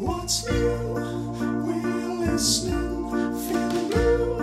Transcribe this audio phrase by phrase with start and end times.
[0.00, 0.94] What's new?
[1.66, 3.10] We're listening.
[3.48, 4.36] Feeling blue.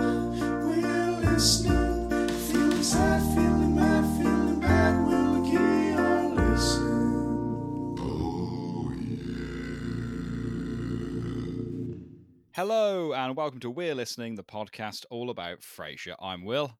[0.68, 2.28] We're listening.
[2.28, 5.06] Feeling sad, feeling mad, feeling bad.
[5.06, 7.96] We'll keep on listening.
[7.98, 9.36] Oh, yeah.
[12.52, 16.16] Hello and welcome to We're Listening, the podcast all about Frasier.
[16.20, 16.76] I'm Will.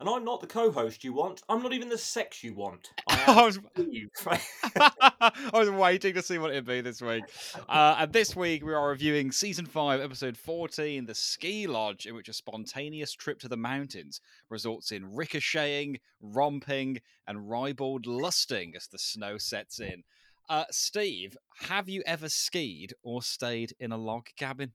[0.00, 1.42] And I'm not the co-host you want.
[1.48, 2.92] I'm not even the sex you want.
[3.08, 3.58] I I was.
[4.76, 7.24] I was waiting to see what it'd be this week.
[7.68, 12.14] Uh, and this week we are reviewing season 5, episode 14, The Ski Lodge, in
[12.14, 18.86] which a spontaneous trip to the mountains results in ricocheting, romping, and ribald lusting as
[18.86, 20.04] the snow sets in.
[20.48, 24.72] Uh, Steve, have you ever skied or stayed in a log cabin?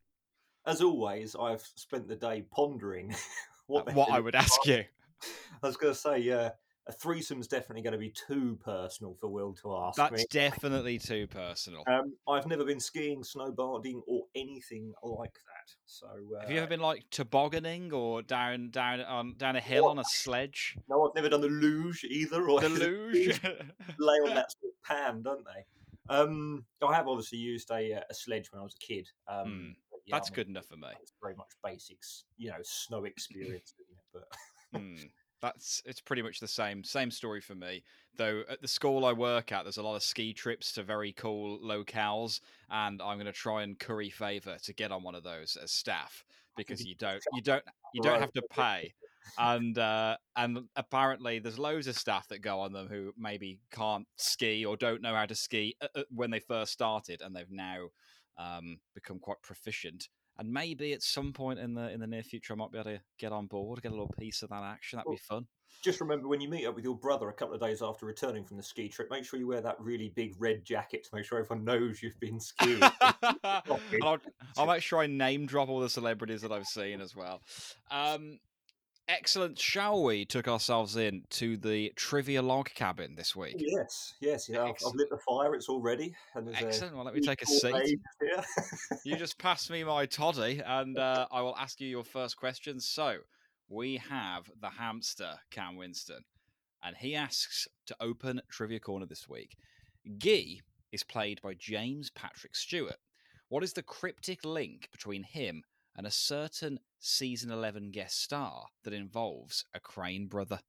[0.65, 3.15] As always, I've spent the day pondering
[3.67, 4.83] what, what I would ask you.
[5.63, 6.51] I was going to say, yeah,
[6.87, 10.25] a threesome's definitely going to be too personal for Will to ask That's me.
[10.29, 11.83] definitely too personal.
[11.87, 15.73] Um, I've never been skiing, snowboarding, or anything like that.
[15.85, 16.07] So,
[16.37, 19.91] uh, Have you ever been like tobogganing or down down on down a hill What?
[19.91, 20.75] on a sledge?
[20.89, 22.49] No, I've never done the luge either.
[22.49, 23.41] Or The luge.
[23.99, 25.65] lay on that sort of pan, don't they?
[26.13, 29.07] Um, I have obviously used a, uh, a sledge when I was a kid.
[29.29, 30.89] Um, yeah, That's good enough for me.
[31.01, 33.85] It's very much basics, you know, snow experience, it?
[34.11, 34.23] But
[34.73, 34.95] Hmm,
[35.41, 37.83] That's it's pretty much the same same story for me.
[38.15, 41.11] Though at the school I work at, there's a lot of ski trips to very
[41.11, 45.23] cool locales, and I'm going to try and curry favor to get on one of
[45.23, 46.23] those as staff
[46.55, 48.93] because you don't you don't you don't have to pay.
[49.37, 54.07] And uh, and apparently there's loads of staff that go on them who maybe can't
[54.17, 57.51] ski or don't know how to ski uh, uh, when they first started, and they've
[57.51, 57.87] now
[58.37, 60.07] um, become quite proficient.
[60.37, 62.91] And maybe at some point in the in the near future, I might be able
[62.91, 64.97] to get on board, get a little piece of that action.
[64.97, 65.45] That'd be fun.
[65.83, 68.43] just remember when you meet up with your brother a couple of days after returning
[68.43, 71.25] from the ski trip, make sure you wear that really big red jacket to make
[71.25, 72.81] sure everyone knows you've been skiing.
[74.01, 74.19] I'll,
[74.57, 77.41] I'll make sure I name drop all the celebrities that I've seen as well.
[77.91, 78.39] Um,
[79.07, 79.59] excellent.
[79.59, 83.55] Shall we took ourselves in to the trivia log cabin this week?
[83.57, 84.63] yes, yes, yeah.
[84.63, 86.13] I've, I've lit the fire; it's all ready.
[86.35, 86.95] Excellent.
[86.95, 87.99] Well, let me take a seat.
[89.03, 92.79] You just pass me my toddy, and uh, I will ask you your first question.
[92.79, 93.17] So,
[93.69, 96.23] we have the hamster, Cam Winston,
[96.83, 99.55] and he asks to open Trivia Corner this week.
[100.19, 100.59] Guy
[100.91, 102.97] is played by James Patrick Stewart.
[103.49, 105.63] What is the cryptic link between him
[105.95, 110.59] and a certain season 11 guest star that involves a Crane brother?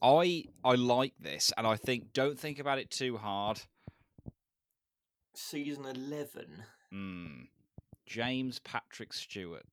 [0.00, 3.60] I I like this, and I think don't think about it too hard.
[5.34, 6.64] Season eleven.
[6.90, 7.42] Hmm.
[8.06, 9.64] James Patrick Stewart.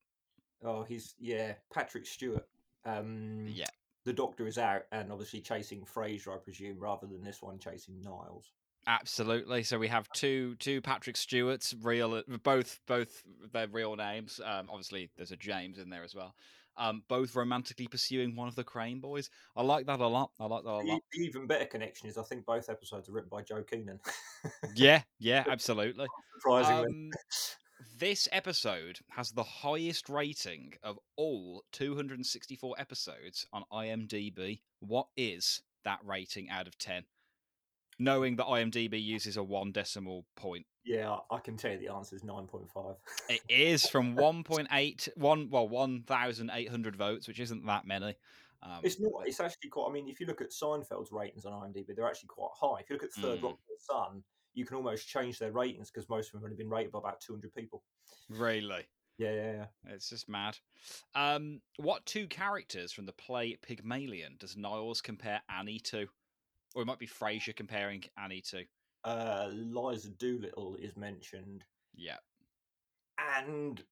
[0.62, 2.46] Oh, he's yeah, Patrick Stewart.
[2.84, 3.66] Um, Yeah.
[4.04, 8.00] the Doctor is out, and obviously chasing Frasier, I presume, rather than this one chasing
[8.00, 8.52] Niles.
[8.86, 9.62] Absolutely.
[9.62, 14.40] So we have two two Patrick Stewarts, real both both their real names.
[14.44, 16.34] Um, obviously, there's a James in there as well.
[16.76, 19.28] Um, both romantically pursuing one of the Crane boys.
[19.54, 20.30] I like that a lot.
[20.40, 21.02] I like that a lot.
[21.12, 24.00] the even better connection is I think both episodes are written by Joe Keenan.
[24.74, 26.06] Yeah, yeah, absolutely.
[26.38, 26.86] Surprisingly.
[26.86, 27.10] Um,
[27.98, 34.60] this episode has the highest rating of all 264 episodes on IMDb.
[34.78, 37.04] What is that rating out of 10?
[38.00, 40.64] Knowing that IMDb uses a one decimal point.
[40.84, 42.94] yeah, I can tell you the answer is nine point five.
[43.28, 48.16] It is from 1.8, one, well, 1,800 votes, which isn't that many.
[48.62, 49.12] Um, It's not.
[49.26, 49.88] It's actually quite.
[49.88, 52.80] I mean, if you look at Seinfeld's ratings on IMDb, they're actually quite high.
[52.80, 53.42] If you look at Third Mm.
[53.44, 54.24] Rock from the Sun,
[54.54, 56.98] you can almost change their ratings because most of them have only been rated by
[57.00, 57.82] about two hundred people.
[58.30, 58.86] really.
[59.18, 59.66] Yeah, yeah, yeah.
[59.94, 60.56] It's just mad.
[61.14, 66.06] Um, what two characters from the play Pygmalion does Niles compare Annie to?
[66.74, 68.64] Or it might be Frasier comparing Annie to.
[69.04, 71.64] Uh, Liza Doolittle is mentioned,
[71.94, 72.18] Yeah.
[73.18, 73.82] and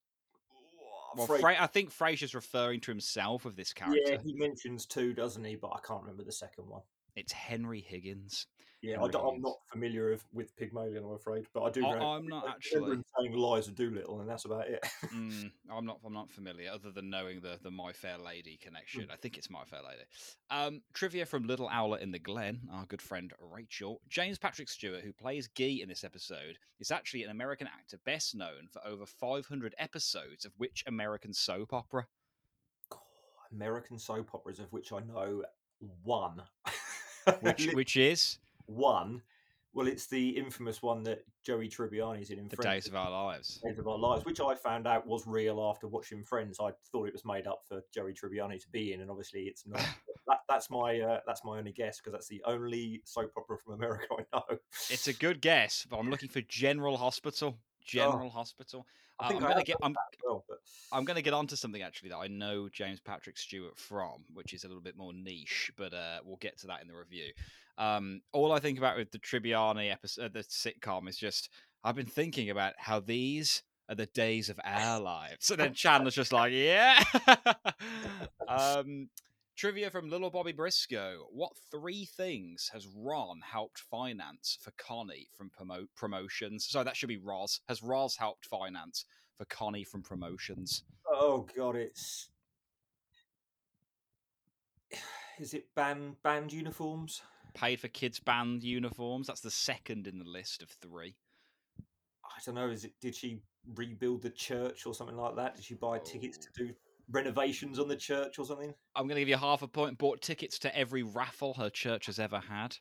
[1.17, 3.99] Well, Fra- Fra- I think Frasier's referring to himself with this character.
[4.13, 5.57] yeah, he mentions two, doesn't he?
[5.57, 6.83] But I can't remember the second one.
[7.17, 8.47] It's Henry Higgins.
[8.81, 11.85] Yeah, I I'm not familiar with, with Pygmalion, I'm afraid, but I do.
[11.85, 13.03] I- I'm not I actually.
[13.19, 14.85] saying Liza Doolittle, and that's about it.
[15.13, 15.99] Mm, I'm not.
[16.05, 19.03] I'm not familiar, other than knowing the the My Fair Lady connection.
[19.03, 19.11] Hmm.
[19.11, 20.03] I think it's My Fair Lady.
[20.51, 22.61] Um, trivia from Little Owlet in the Glen.
[22.73, 27.25] Our good friend Rachel James Patrick Stewart, who plays Guy in this episode, is actually
[27.25, 32.07] an American actor best known for over 500 episodes of which American soap opera?
[33.51, 35.43] American soap operas, of which I know
[36.05, 36.43] one.
[37.43, 38.39] Which which is
[38.69, 39.23] one.
[39.75, 42.85] Well, it's the infamous one that Joey Tribbiani's in in The Friends.
[42.85, 43.61] Days of Our Lives.
[43.65, 46.59] Days of Our Lives, which I found out was real after watching Friends.
[46.61, 49.67] I thought it was made up for Joey Tribbiani to be in, and obviously it's
[49.67, 49.81] not.
[50.27, 53.75] that, that's my uh, that's my only guess because that's the only soap opera from
[53.75, 54.59] America I know.
[54.91, 57.59] It's a good guess, but I'm looking for General Hospital.
[57.85, 58.87] General Hospital.
[59.21, 59.77] I Uh, think I'm gonna get.
[59.83, 59.95] I'm.
[60.25, 60.59] well, but
[60.93, 64.53] I'm going to get onto something actually that I know James Patrick Stewart from, which
[64.55, 67.33] is a little bit more niche, but uh, we'll get to that in the review.
[67.77, 71.51] Um, all I think about with the Tribbiani episode, the sitcom, is just
[71.85, 75.51] I've been thinking about how these are the days of our lives.
[75.51, 77.03] And then Chandler's just like, yeah.
[78.49, 79.09] um,
[79.59, 81.27] trivia from Little Bobby Briscoe.
[81.33, 86.67] What three things has Ron helped finance for Connie from promo- promotions?
[86.69, 87.61] Sorry, that should be Roz.
[87.69, 89.05] Has Roz helped finance
[89.37, 90.85] for Connie from promotions?
[91.11, 92.29] oh god, it's
[95.41, 97.23] is it band band uniforms?
[97.55, 99.27] Paid for kids' band uniforms.
[99.27, 101.17] That's the second in the list of three.
[102.25, 102.69] I don't know.
[102.69, 102.93] Is it?
[103.01, 103.41] Did she
[103.75, 105.57] rebuild the church or something like that?
[105.57, 106.47] Did she buy tickets Oh.
[106.55, 106.75] to do
[107.11, 108.75] renovations on the church or something?
[108.95, 109.99] I'm going to give you half a point.
[109.99, 112.77] Bought tickets to every raffle her church has ever had.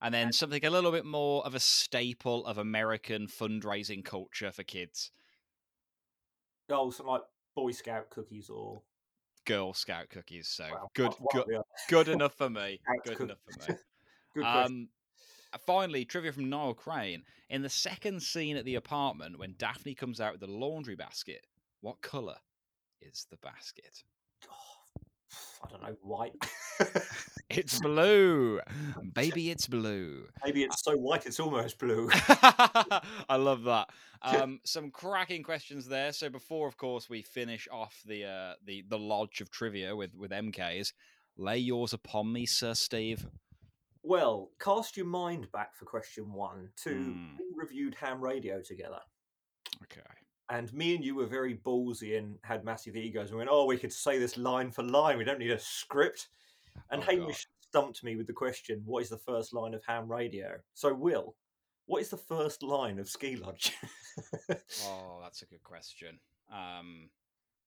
[0.00, 4.62] And then something a little bit more of a staple of American fundraising culture for
[4.62, 5.10] kids
[6.70, 7.22] Oh, something like
[7.54, 8.82] Boy Scout cookies or
[9.46, 10.48] Girl Scout cookies.
[10.48, 11.64] So good, good, or the other.
[11.88, 12.80] good enough for me.
[13.04, 13.78] Good enough for me.
[14.34, 14.44] Good.
[14.44, 14.88] Um,
[15.66, 17.22] finally, trivia from Niall Crane.
[17.48, 21.46] In the second scene at the apartment, when Daphne comes out with the laundry basket,
[21.80, 22.36] what colour
[23.00, 24.02] is the basket?
[25.64, 26.32] I don't know, white.
[27.50, 28.60] It's blue.
[29.14, 30.26] Baby, it's blue.
[30.44, 32.08] Maybe it's so white it's almost blue.
[32.12, 33.88] I love that.
[34.20, 36.12] Um, some cracking questions there.
[36.12, 40.14] So before, of course, we finish off the uh, the the lodge of trivia with
[40.14, 40.92] with MKs,
[41.36, 43.26] lay yours upon me, Sir Steve.
[44.02, 49.00] Well, cast your mind back for question one to we reviewed ham radio together.
[49.84, 50.00] Okay.
[50.50, 53.76] And me and you were very ballsy and had massive egos and went, Oh, we
[53.76, 55.18] could say this line for line.
[55.18, 56.28] We don't need a script.
[56.90, 60.10] And Oh, Hamish stumped me with the question, What is the first line of ham
[60.10, 60.52] radio?
[60.74, 61.34] So, Will,
[61.86, 63.72] what is the first line of Ski Lodge?
[64.84, 66.18] Oh, that's a good question.
[66.52, 67.10] Um,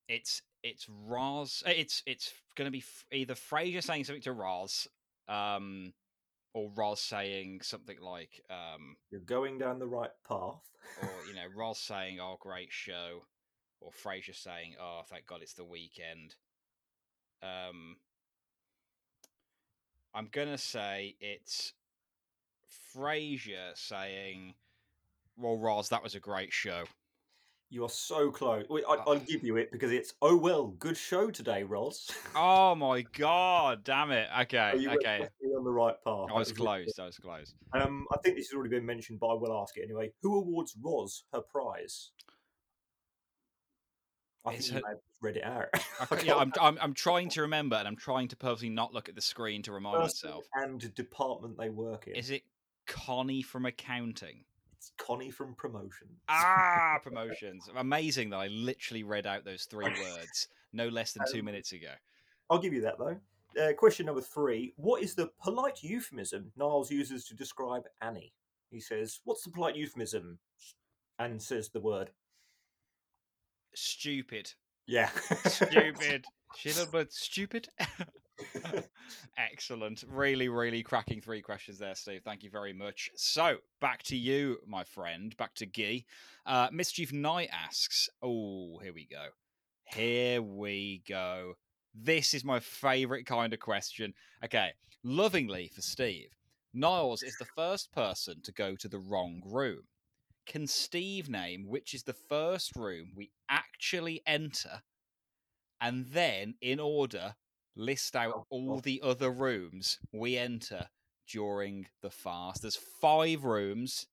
[0.07, 1.63] it's it's Roz.
[1.65, 4.87] uh, It's it's going to be either Frasier saying something to Roz,
[5.27, 5.93] um,
[6.53, 10.61] or Roz saying something like, um, You're going down the right path.
[11.01, 13.21] or you know, Roz saying, "Oh, great show,"
[13.79, 16.35] or Frasier saying, "Oh, thank God it's the weekend."
[17.41, 17.97] Um,
[20.13, 21.73] I'm gonna say it's
[22.95, 24.55] Frasier saying,
[25.37, 26.83] "Well, Roz, that was a great show."
[27.73, 28.65] You are so close.
[28.69, 29.13] Wait, I, Oh.
[29.13, 32.11] I'll give you it because it's, Oh, well, good show today, Roz.
[32.35, 33.85] Oh my God!
[33.85, 34.27] Damn it!
[34.41, 35.27] Okay, So okay.
[35.57, 36.27] on the right path.
[36.29, 36.99] I was close.
[36.99, 37.53] I was close.
[37.73, 40.11] Um, I think this has already been mentioned, but I will ask it anyway.
[40.21, 42.11] Who awards Roz her prize?
[44.45, 45.67] I think her- read it out.
[45.73, 49.07] Ca- yeah, I'm, I'm I'm trying to remember, and I'm trying to purposely not look
[49.07, 50.45] at the screen to remind Person myself.
[50.55, 52.15] and department they work in.
[52.15, 52.41] Is it
[52.87, 54.43] Connie from accounting?
[54.81, 56.23] It's Connie from promotions.
[56.27, 57.69] Ah, promotions!
[57.77, 61.71] Amazing that I literally read out those three words no less than two Um, minutes
[61.71, 61.91] ago.
[62.49, 63.17] I'll give you that though.
[63.61, 68.33] Uh, question number three: What is the polite euphemism Niles uses to describe Annie?
[68.71, 70.39] He says, "What's the polite euphemism?"
[71.19, 72.09] And says the word.
[73.75, 74.51] Stupid,
[74.87, 75.09] Yeah.
[75.45, 76.25] stupid,
[76.57, 77.69] shit, but stupid.
[79.37, 80.03] Excellent.
[80.07, 82.21] Really, really cracking three questions there, Steve.
[82.23, 83.09] Thank you very much.
[83.15, 85.35] So, back to you, my friend.
[85.37, 86.05] Back to Guy.
[86.45, 89.27] Uh, Mischief Knight asks, Oh, here we go.
[89.85, 91.53] Here we go.
[91.93, 94.13] This is my favorite kind of question.
[94.43, 94.71] Okay,
[95.03, 96.29] lovingly for Steve.
[96.73, 99.83] Niles is the first person to go to the wrong room.
[100.45, 104.81] Can Steve name which is the first room we actually enter
[105.81, 107.35] and then, in order,
[107.75, 110.87] list out Oh, all the other rooms we enter
[111.27, 112.61] during the fast?
[112.61, 114.07] There's five rooms.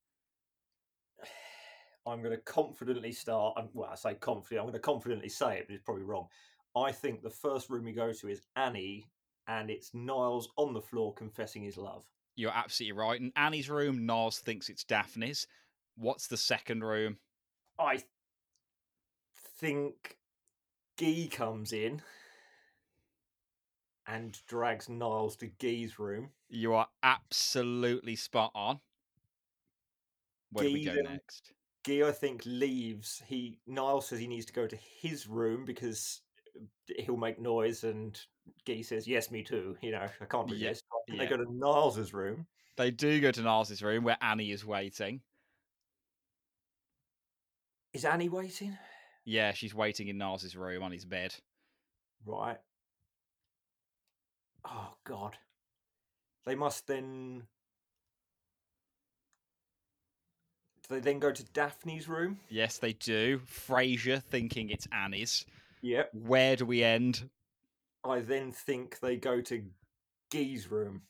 [2.07, 3.57] I'm going to confidently start.
[3.73, 4.57] Well, I say confidently.
[4.59, 6.27] I'm going to confidently say it, but it's probably wrong.
[6.75, 9.05] I think the first room we go to is Annie,
[9.47, 12.05] and it's Niles on the floor confessing his love.
[12.35, 13.19] You're absolutely right.
[13.19, 15.45] In Annie's room, Niles thinks it's Daphne's.
[15.97, 17.17] What's the second room?
[17.77, 18.01] I
[19.59, 20.17] think
[20.97, 22.01] Guy comes in
[24.09, 26.29] and drags Niles to Guy's room.
[26.49, 28.79] You are absolutely spot on.
[30.51, 31.53] Where do we go next?
[31.85, 33.21] Guy, I think, leaves.
[33.25, 36.21] He Niles says he needs to go to his room because
[36.57, 38.19] uh, he'll make noise, and
[38.65, 40.85] Guy says, "Yes, me too." You know, I can't Yeah, resist.
[41.07, 41.25] Think yeah.
[41.25, 42.47] They go to Niles's room.
[42.77, 45.21] They do go to Niles's room where Annie is waiting.
[47.93, 48.77] Is Annie waiting?
[49.25, 51.35] Yeah, she's waiting in Niles's room on his bed.
[52.25, 52.57] Right.
[54.71, 55.37] Oh God.
[56.45, 57.43] They must then.
[60.87, 62.39] Do they then go to Daphne's room?
[62.49, 63.39] Yes, they do.
[63.39, 65.45] Frasier thinking it's Annie's.
[65.81, 66.11] Yep.
[66.13, 67.29] Where do we end?
[68.03, 69.63] I then think they go to
[70.31, 71.03] gee's room.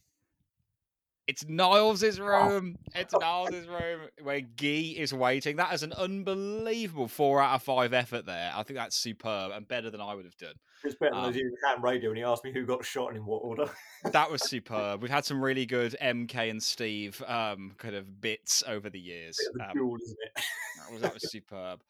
[1.29, 2.75] It's Niles' room.
[2.95, 5.57] It's Niles' room where Guy is waiting.
[5.57, 8.51] That is an unbelievable four out of five effort there.
[8.55, 10.55] I think that's superb and better than I would have done.
[10.83, 13.09] It's better than Um, um, doing ham radio when he asked me who got shot
[13.09, 13.69] and in what order.
[14.11, 15.03] That was superb.
[15.03, 19.37] We've had some really good MK and Steve um, kind of bits over the years.
[19.53, 20.31] The Um, duel, isn't it?
[20.77, 21.81] that, was, that was superb.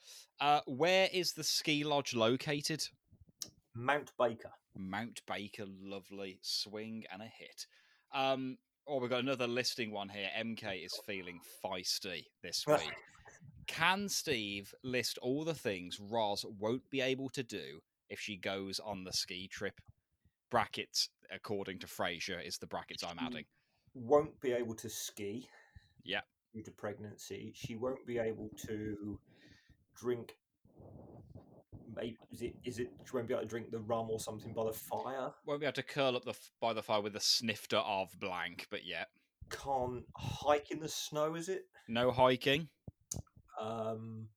[0.42, 2.86] Uh, where is the ski lodge located?
[3.74, 4.52] Mount Baker.
[4.76, 7.68] Mount Baker, lovely swing and a hit.
[8.14, 10.28] Um, oh, we've got another listing one here.
[10.38, 12.92] MK is feeling feisty this week.
[13.68, 18.80] Can Steve list all the things Roz won't be able to do if she goes
[18.80, 19.80] on the ski trip?
[20.50, 23.46] Brackets, according to Frasier, is the brackets I'm adding.
[23.94, 25.48] Won't be able to ski.
[26.04, 26.22] Yeah.
[26.54, 29.20] Due to pregnancy, she won't be able to
[29.96, 30.36] drink.
[32.00, 34.54] Maybe is it is it she won't be able to drink the rum or something
[34.54, 35.32] by the fire?
[35.46, 38.68] Won't be able to curl up the by the fire with a snifter of blank,
[38.70, 39.06] but yeah,
[39.50, 41.36] Can't hike in the snow.
[41.36, 41.66] Is it?
[41.88, 42.70] no hiking.
[43.60, 44.28] Um.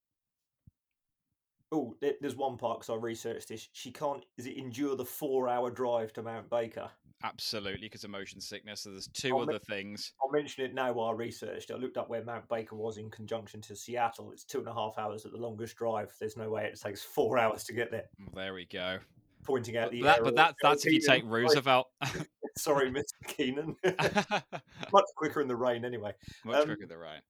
[1.74, 3.66] Oh, there's one part because I researched this.
[3.72, 4.22] She can't.
[4.36, 6.90] Is it endure the four-hour drive to Mount Baker?
[7.24, 8.80] Absolutely, because of motion sickness.
[8.80, 10.12] So there's two I'll other things.
[10.22, 11.70] I'll mention it now while I researched.
[11.70, 14.32] I looked up where Mount Baker was in conjunction to Seattle.
[14.32, 16.12] It's two and a half hours at the longest drive.
[16.18, 18.06] There's no way it takes four hours to get there.
[18.18, 18.98] Well, There we go.
[19.44, 21.88] Pointing out But, the that, but that, that's if you take Roosevelt.
[22.56, 23.04] Sorry, Mr.
[23.28, 23.76] Keenan.
[24.92, 26.12] Much quicker in the rain, anyway.
[26.44, 27.20] Much Um, quicker than right.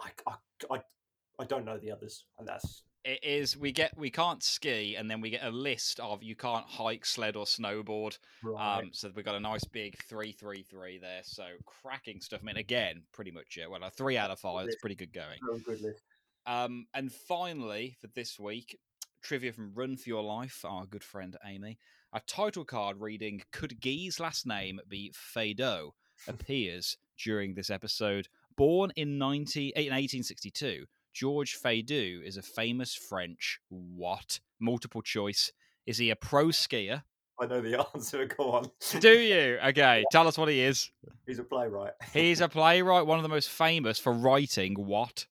[0.00, 0.34] I, I,
[0.74, 0.80] I,
[1.38, 2.24] I don't know the others.
[2.38, 3.56] And that's It is.
[3.56, 3.96] We get.
[3.96, 7.44] We can't ski, and then we get a list of you can't hike, sled, or
[7.44, 8.18] snowboard.
[8.42, 8.78] right.
[8.78, 11.20] Um, so we've got a nice big three, three, three there.
[11.22, 12.40] So cracking stuff.
[12.42, 13.70] I mean, again, pretty much it.
[13.70, 14.66] Well, a three out of five.
[14.66, 15.38] It's pretty good going.
[15.40, 16.02] Very good list.
[16.46, 18.76] Um, and finally, for this week,
[19.22, 21.78] trivia from Run for Your Life, our good friend Amy.
[22.12, 25.90] A title card reading Could Guy's last name be Feydeau
[26.28, 28.26] appears during this episode.
[28.56, 34.38] Born in, 90, in 1862, George Feydeau is a famous French what?
[34.60, 35.50] Multiple choice.
[35.86, 37.04] Is he a pro skier?
[37.40, 38.26] I know the answer.
[38.26, 38.70] Go on.
[39.00, 39.58] Do you?
[39.68, 40.90] Okay, tell us what he is.
[41.26, 41.92] He's a playwright.
[42.12, 45.26] He's a playwright, one of the most famous for writing what?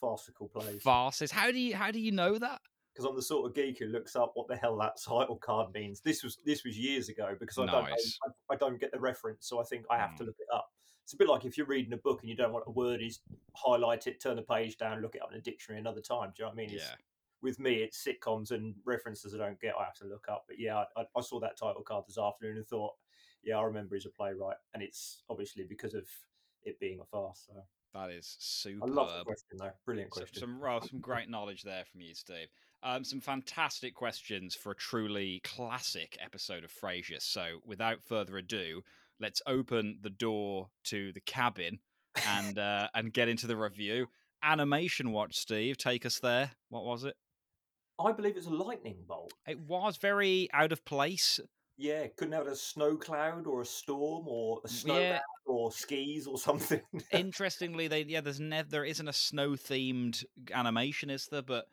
[0.00, 0.82] Farcical plays.
[0.82, 1.30] Farces.
[1.30, 2.60] How do you how do you know that?
[2.92, 5.72] because I'm the sort of geek who looks up what the hell that title card
[5.72, 6.00] means.
[6.00, 7.84] This was this was years ago because I don't.
[7.86, 10.26] I, I don't get the reference, so I think I have to Hmm.
[10.30, 10.70] look it up.
[11.04, 13.00] It's a bit like if you're reading a book and you don't want a word
[13.02, 13.20] is
[13.54, 16.32] highlight it, turn the page down, look it up in a dictionary another time.
[16.36, 16.70] Do you know what I mean?
[16.74, 16.94] It's, Yeah.
[17.42, 19.74] With me, it's sitcoms and references I don't get.
[19.78, 20.44] I have to look up.
[20.46, 22.92] But yeah, I, I saw that title card this afternoon and thought,
[23.42, 26.06] yeah, I remember he's a playwright, and it's obviously because of
[26.64, 27.46] it being a farce.
[27.46, 27.54] So
[27.94, 28.90] That is I superb.
[28.90, 29.70] love the question though.
[29.86, 30.38] Brilliant question.
[30.38, 32.48] some well, some great knowledge there from you, Steve.
[32.82, 37.22] Um, some fantastic questions for a truly classic episode of Frasier.
[37.22, 38.82] So, without further ado,
[39.20, 41.78] let's open the door to the cabin
[42.26, 44.06] and uh, and get into the review.
[44.42, 46.52] Animation Watch, Steve, take us there.
[46.70, 47.14] What was it?
[48.02, 49.34] I believe it's a lightning bolt.
[49.46, 51.38] It was very out of place.
[51.76, 55.18] Yeah, couldn't have had a snow cloud or a storm or a snow Yeah.
[55.46, 56.80] or skis or something.
[57.12, 61.42] Interestingly, they yeah, there's never there isn't a snow themed animation, is there?
[61.42, 61.66] But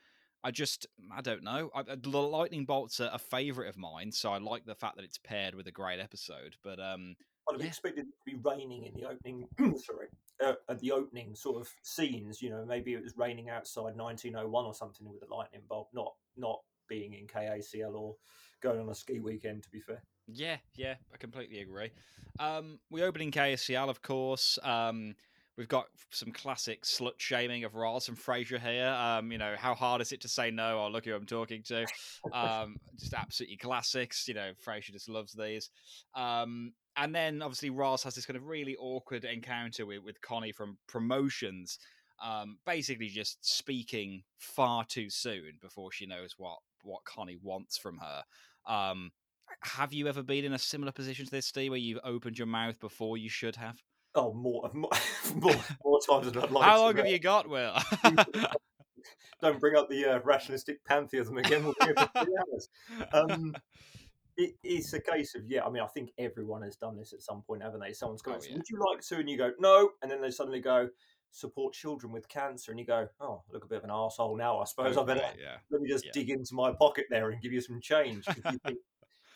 [0.43, 1.69] I just I don't know.
[1.73, 5.05] I, the lightning bolts are a favorite of mine, so I like the fact that
[5.05, 6.55] it's paired with a great episode.
[6.63, 7.15] But um,
[7.49, 7.67] I'd have Yeah.
[7.67, 9.47] expected it to be raining in the opening.
[9.77, 10.07] sorry,
[10.43, 12.41] uh, at the opening sort of scenes.
[12.41, 16.13] You know, maybe it was raining outside 1901 or something with a lightning bolt, not
[16.35, 18.15] not being in KACL or
[18.61, 19.63] going on a ski weekend.
[19.63, 21.91] To be fair, yeah, yeah, I completely agree.
[22.39, 24.59] Um, we open in KACL, of course.
[24.63, 25.15] Um,
[25.57, 28.89] we've got some classic slut shaming of Roz and Frasier here.
[28.89, 30.79] Um, you know, how hard is it to say no?
[30.79, 31.85] Oh, look who I'm talking to.
[32.33, 34.27] um, just absolutely classics.
[34.27, 35.69] You know, Frasier just loves these.
[36.13, 40.51] Um, and then obviously Roz has this kind of really awkward encounter with, with Connie
[40.51, 41.79] from promotions,
[42.23, 47.99] um, basically just speaking far too soon before she knows what what Connie wants from
[47.99, 48.23] her.
[48.65, 49.11] Um,
[49.61, 52.47] have you ever been in a similar position to this, Steve, where you've opened your
[52.47, 53.81] mouth before you should have?
[54.17, 54.89] oh, more more
[55.35, 56.65] more, more times than I'd like.
[56.65, 57.73] How long have you got, Will?
[59.41, 61.63] Don't bring up the uh, rationalistic pantheism again.
[61.63, 62.69] We'll be here for three hours.
[63.13, 63.55] Um,
[64.37, 65.65] it, it's a case of yeah.
[65.65, 67.93] I mean, I think everyone has done this at some point, haven't they?
[67.93, 68.55] Someone's gone, Oh, yeah.
[68.55, 70.89] "Would you like to?" And you go, "No," and then they suddenly go,
[71.31, 74.59] "Support children with cancer," and you go, "Oh, look a bit of an asshole now.
[74.59, 75.57] I suppose I better Okay, yeah.
[75.71, 76.11] let me just yeah.
[76.13, 78.25] dig into my pocket there and give you some change.
[78.27, 78.77] you think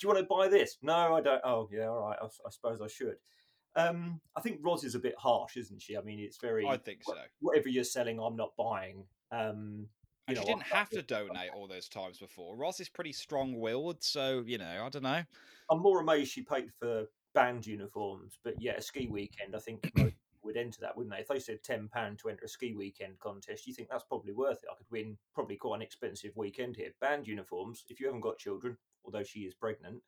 [0.01, 0.77] you want to buy this?
[0.81, 1.41] No, I don't.
[1.43, 2.17] Oh, yeah, all right.
[2.21, 3.15] I suppose I should.
[3.75, 5.95] Um, I think Roz is a bit harsh, isn't she?
[5.95, 6.65] I mean, it's very.
[6.67, 7.13] I think so.
[7.39, 9.05] Whatever you're selling, I'm not buying.
[9.31, 9.87] Um,
[10.31, 12.55] you know, she didn't have to donate all those times before.
[12.55, 15.23] Roz is pretty strong-willed, so you know, I don't know.
[15.69, 19.55] I'm more amazed she paid for band uniforms, but yeah, a ski weekend.
[19.55, 19.91] I think
[20.43, 21.21] would enter that, wouldn't they?
[21.21, 24.33] If they said ten pound to enter a ski weekend contest, you think that's probably
[24.33, 24.69] worth it.
[24.71, 26.91] I could win probably quite an expensive weekend here.
[26.99, 27.85] Band uniforms.
[27.89, 30.01] If you haven't got children, although she is pregnant,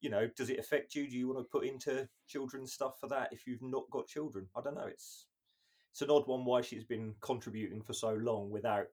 [0.00, 1.08] you know, does it affect you?
[1.08, 4.46] Do you want to put into children's stuff for that if you've not got children?
[4.56, 4.86] I don't know.
[4.86, 5.26] It's
[5.92, 8.86] it's an odd one why she's been contributing for so long without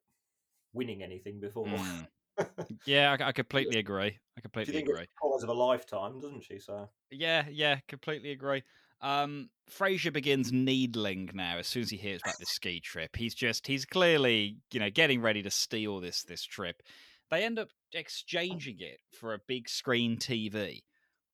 [0.77, 1.67] winning anything before.
[1.67, 2.07] Mm.
[2.85, 4.19] Yeah, I, I completely agree.
[4.37, 5.07] I completely agree.
[5.15, 6.59] prize of a lifetime, doesn't she?
[6.59, 8.63] So Yeah, yeah, completely agree.
[9.01, 13.15] Um, Frasier begins needling now as soon as he hears about this ski trip.
[13.15, 16.81] He's just he's clearly, you know, getting ready to steal this this trip.
[17.29, 20.83] They end up exchanging it for a big screen TV.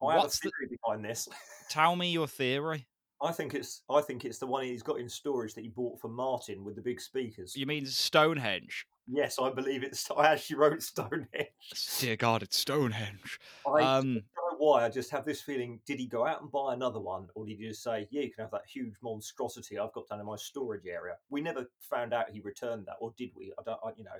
[0.02, 1.28] I What's the theory behind this.
[1.70, 2.88] tell me your theory?
[3.22, 6.00] I think it's I think it's the one he's got in storage that he bought
[6.00, 7.56] for Martin with the big speakers.
[7.56, 8.86] You mean Stonehenge?
[9.08, 10.10] Yes, I believe it's.
[10.18, 12.00] I actually wrote Stonehenge.
[12.00, 13.40] Dear God, it's Stonehenge.
[13.68, 14.86] I Um, don't know why.
[14.86, 15.80] I just have this feeling.
[15.86, 18.32] Did he go out and buy another one, or did he just say, "Yeah, you
[18.32, 21.16] can have that huge monstrosity I've got down in my storage area"?
[21.30, 23.52] We never found out he returned that, or did we?
[23.60, 23.80] I don't.
[23.84, 24.12] I, you know.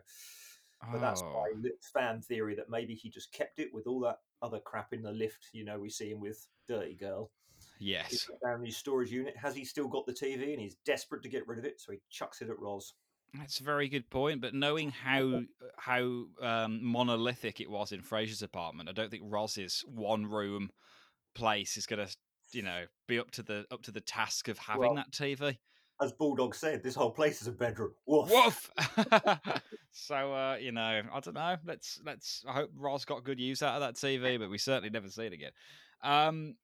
[0.92, 4.02] But that's oh, my li- fan theory that maybe he just kept it with all
[4.02, 5.48] that other crap in the lift.
[5.54, 7.32] You know, we see him with Dirty Girl.
[7.80, 8.30] Yes.
[8.46, 9.36] down his storage unit.
[9.38, 10.52] Has he still got the TV?
[10.52, 12.96] And he's desperate to get rid of it, so he chucks it at Roz.
[13.38, 14.42] That's a very good point.
[14.42, 15.42] But knowing how
[15.78, 20.70] how um, monolithic it was in Frasier's apartment, I don't think Roz's one room
[21.34, 22.16] place is going to,
[22.52, 25.58] you know, be up to the up to the task of having Well, that TV.
[26.02, 27.94] As Bulldog said, this whole place is a bedroom.
[28.06, 28.30] Woof.
[28.30, 28.72] Woof.
[29.92, 31.56] so uh, you know, I don't know.
[31.66, 32.44] Let's let's.
[32.48, 35.26] I hope Roz got good use out of that TV, but we certainly never see
[35.26, 35.52] it again.
[36.04, 36.56] Um,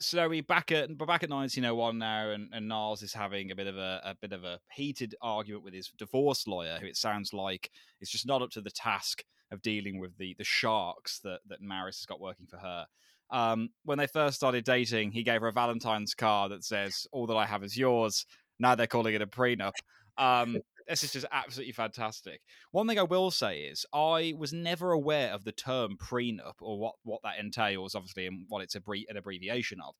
[0.00, 3.66] so we back at back at 1901 now, and, and Niles is having a bit
[3.66, 7.32] of a, a bit of a heated argument with his divorce lawyer, who it sounds
[7.32, 11.40] like is just not up to the task of dealing with the the sharks that
[11.48, 12.86] that Maris has got working for her.
[13.30, 17.26] Um, when they first started dating, he gave her a Valentine's card that says "All
[17.26, 18.24] that I have is yours."
[18.58, 19.72] Now they're calling it a prenup.
[20.16, 22.40] Um, this is just absolutely fantastic.
[22.70, 26.78] One thing I will say is I was never aware of the term prenup or
[26.78, 29.94] what, what that entails, obviously, and what it's abbre- an abbreviation of,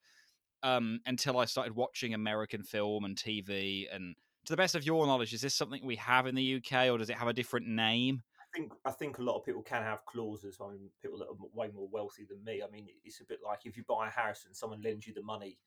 [0.62, 3.86] um, until I started watching American film and TV.
[3.92, 6.88] And to the best of your knowledge, is this something we have in the UK
[6.88, 8.22] or does it have a different name?
[8.40, 10.56] I think I think a lot of people can have clauses.
[10.60, 12.62] I mean, people that are way more wealthy than me.
[12.66, 15.12] I mean, it's a bit like if you buy a house and someone lends you
[15.12, 15.58] the money.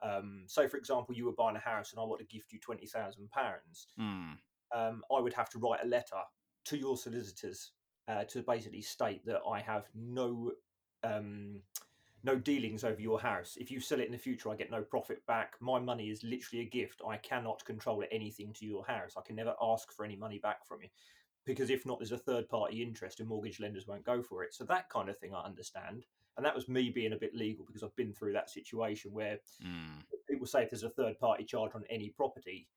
[0.00, 2.60] Um, say, for example, you were buying a house and I want to gift you
[2.60, 3.88] twenty thousand pounds.
[4.74, 6.20] Um, I would have to write a letter
[6.66, 7.72] to your solicitors
[8.08, 10.52] uh, to basically state that I have no
[11.04, 11.62] um,
[12.24, 13.56] no dealings over your house.
[13.60, 15.54] If you sell it in the future, I get no profit back.
[15.60, 17.00] My money is literally a gift.
[17.06, 19.14] I cannot control anything to your house.
[19.16, 20.88] I can never ask for any money back from you
[21.46, 24.52] because if not, there's a third party interest and mortgage lenders won't go for it.
[24.52, 26.04] So that kind of thing I understand.
[26.36, 29.38] And that was me being a bit legal because I've been through that situation where
[29.62, 30.00] Hmm.
[30.28, 32.68] people say if there's a third party charge on any property,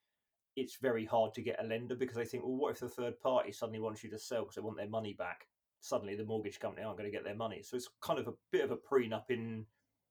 [0.56, 3.20] it's very hard to get a lender because they think, well, what if the third
[3.20, 5.48] party suddenly wants you to sell because they want their money back?
[5.80, 7.62] Suddenly, the mortgage company aren't going to get their money.
[7.64, 9.66] So it's kind of a bit of a prenup in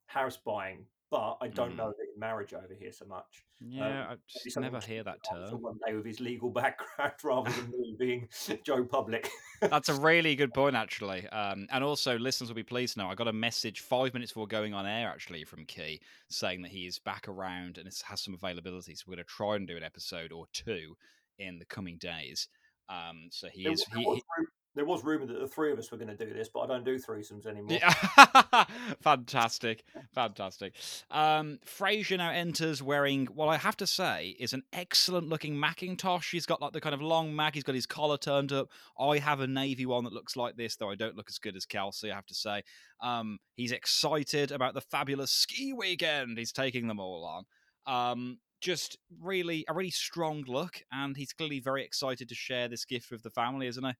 [0.07, 1.77] house buying, but I don't Mm.
[1.77, 3.45] know in marriage over here so much.
[3.61, 5.61] Yeah, I just never hear that term.
[5.61, 8.29] one day with his legal background rather than me being
[8.65, 9.29] Joe Public.
[9.61, 11.27] That's a really good point, actually.
[11.29, 14.33] Um, and also, listeners will be pleased to know I got a message five minutes
[14.33, 18.21] before going on air, actually, from Key saying that he is back around and has
[18.23, 18.95] some availability.
[18.95, 20.97] So we're going to try and do an episode or two
[21.39, 22.49] in the coming days.
[22.89, 23.85] Um, so he There, is.
[23.95, 26.25] He, was, he- ru- there was rumor that the three of us were going to
[26.25, 27.79] do this, but I don't do threesomes anymore.
[27.81, 28.65] Yeah.
[29.01, 30.75] fantastic, fantastic.
[31.11, 36.31] Um, Frasier now enters wearing what I have to say is an excellent looking Macintosh.
[36.31, 37.55] He's got like the kind of long Mac.
[37.55, 38.69] He's got his collar turned up.
[38.99, 41.57] I have a navy one that looks like this, though I don't look as good
[41.57, 42.13] as Kelsey.
[42.13, 42.63] I have to say.
[43.03, 46.39] Um, he's excited about the fabulous ski weekend.
[46.39, 47.45] He's taking them all on.
[47.87, 52.85] Um, just really a really strong look, and he's clearly very excited to share this
[52.85, 53.93] gift with the family, isn't he?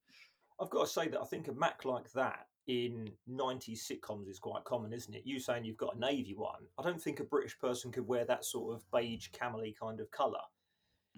[0.61, 4.39] I've got to say that I think a Mac like that in 90s sitcoms is
[4.39, 5.23] quite common, isn't it?
[5.25, 6.67] You saying you've got a navy one.
[6.79, 10.11] I don't think a British person could wear that sort of beige camely kind of
[10.11, 10.41] colour.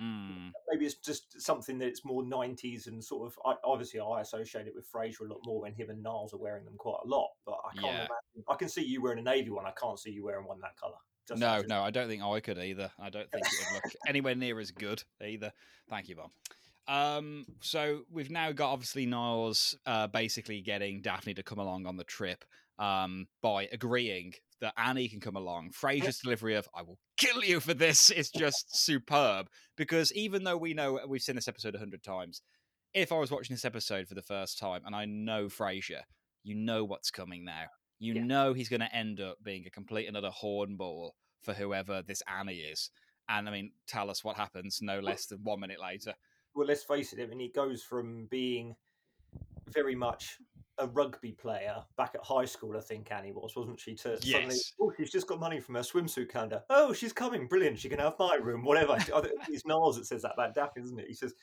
[0.01, 0.53] Mm.
[0.71, 3.39] Maybe it's just something that it's more 90s and sort of.
[3.45, 6.39] I, obviously, I associate it with Frasier a lot more when him and Niles are
[6.39, 7.29] wearing them quite a lot.
[7.45, 7.95] But I can't Yeah.
[7.97, 8.45] imagine.
[8.49, 9.67] I can see you wearing a navy one.
[9.67, 10.97] I can't see you wearing one that colour.
[11.29, 12.91] Just No, no, I don't think I could either.
[12.99, 15.53] I don't think it would look anywhere near as good either.
[15.91, 16.31] Thank you, Bob.
[16.89, 21.97] Um, so we've now got obviously Niles uh, basically getting Daphne to come along on
[21.97, 22.45] the trip.
[22.79, 25.71] um, by agreeing that Annie can come along.
[25.71, 30.57] Frasier's delivery of "I will kill you for this" is just superb because even though
[30.57, 32.43] we know we've seen this episode a hundred times,
[32.95, 36.03] if I was watching this episode for the first time and I know Frasier,
[36.43, 37.65] you know what's coming now.
[38.01, 38.25] You Yeah.
[38.25, 41.11] know he's going to end up being a complete and utter hornball
[41.43, 42.91] for whoever this Annie is.
[43.29, 46.15] And I mean, tell us what happens no less than one minute later.
[46.55, 47.23] Well, let's face it.
[47.23, 48.75] I mean, he goes from being
[49.69, 50.39] very much
[50.79, 52.77] a rugby player back at high school.
[52.77, 53.95] I think Annie was, wasn't she?
[53.97, 56.63] To suddenly, oh, she's just got money from her swimsuit calendar.
[56.71, 57.79] Oh, she's coming, brilliant.
[57.79, 58.97] She can have my room, whatever.
[59.49, 61.09] It's Niles that says that about Daphne, isn't it?
[61.09, 61.35] He says,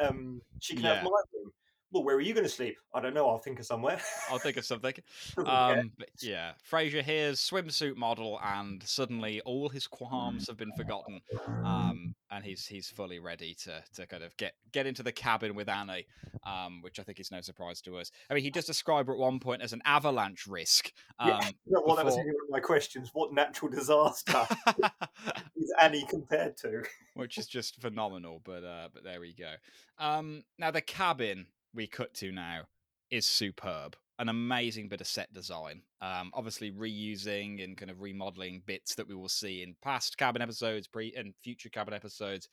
[0.00, 0.94] um, she can Yeah.
[0.96, 1.52] have my room.
[1.96, 2.76] Well, where are you going to sleep?
[2.92, 3.26] I don't know.
[3.26, 3.98] I'll think of somewhere.
[4.30, 4.92] I'll think of something.
[5.46, 11.20] Um, yeah, Frasier here's swimsuit model, and suddenly all his qualms have been forgotten,
[11.64, 15.54] um, and he's he's fully ready to to kind of get get into the cabin
[15.54, 16.06] with Annie,
[16.44, 18.10] um, which I think is no surprise to us.
[18.30, 20.92] I mean, he does describe her at one point as an avalanche risk.
[21.18, 21.50] Um, Yeah.
[21.66, 23.10] Well, that was one of my questions.
[23.12, 24.46] What natural disaster
[25.56, 26.82] is Annie compared to?
[27.14, 28.40] which is just phenomenal.
[28.44, 29.52] But uh, but there we go.
[29.98, 32.62] Um, now the cabin we cut to now
[33.10, 33.96] is superb.
[34.18, 35.82] An amazing bit of set design.
[36.00, 40.40] Um, obviously reusing and kind of remodeling bits that we will see in past cabin
[40.40, 42.48] episodes, pre and future cabin episodes.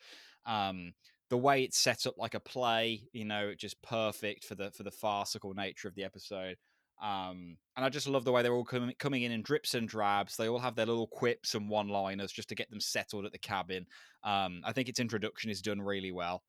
[0.45, 0.93] Um,
[1.29, 4.83] the way it's set up like a play, you know, just perfect for the for
[4.83, 6.57] the farcical nature of the episode.
[7.01, 9.87] Um, and I just love the way they're all coming coming in in drips and
[9.87, 10.37] drabs.
[10.37, 13.31] They all have their little quips and one liners just to get them settled at
[13.31, 13.85] the cabin.
[14.23, 16.43] Um, I think its introduction is done really well.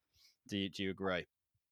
[0.48, 1.27] Do you, do you agree?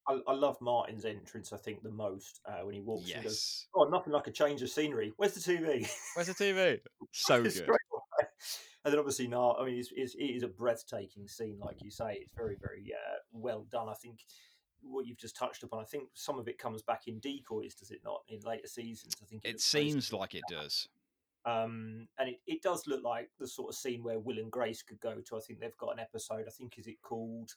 [0.08, 1.52] I, I love Martin's entrance.
[1.52, 3.14] I think the most uh, when he walks in.
[3.16, 3.66] and Goes, Yes.
[3.74, 5.12] oh, nothing like a change of scenery.
[5.16, 5.88] Where's the TV?
[6.14, 6.80] Where's the TV?
[7.12, 7.68] So good.
[8.84, 11.90] And then obviously now, I mean, it's, it's, it is a breathtaking scene, like you
[11.90, 12.18] say.
[12.20, 13.88] It's very, very uh, well done.
[13.88, 14.24] I think
[14.82, 15.80] what you've just touched upon.
[15.80, 18.22] I think some of it comes back in decoys, does it not?
[18.28, 20.88] In later seasons, I think It based seems like it does.
[21.44, 24.82] Um, and it, it does look like the sort of scene where Will and Grace
[24.82, 25.36] could go to.
[25.36, 26.46] I think they've got an episode.
[26.48, 27.52] I think is it called?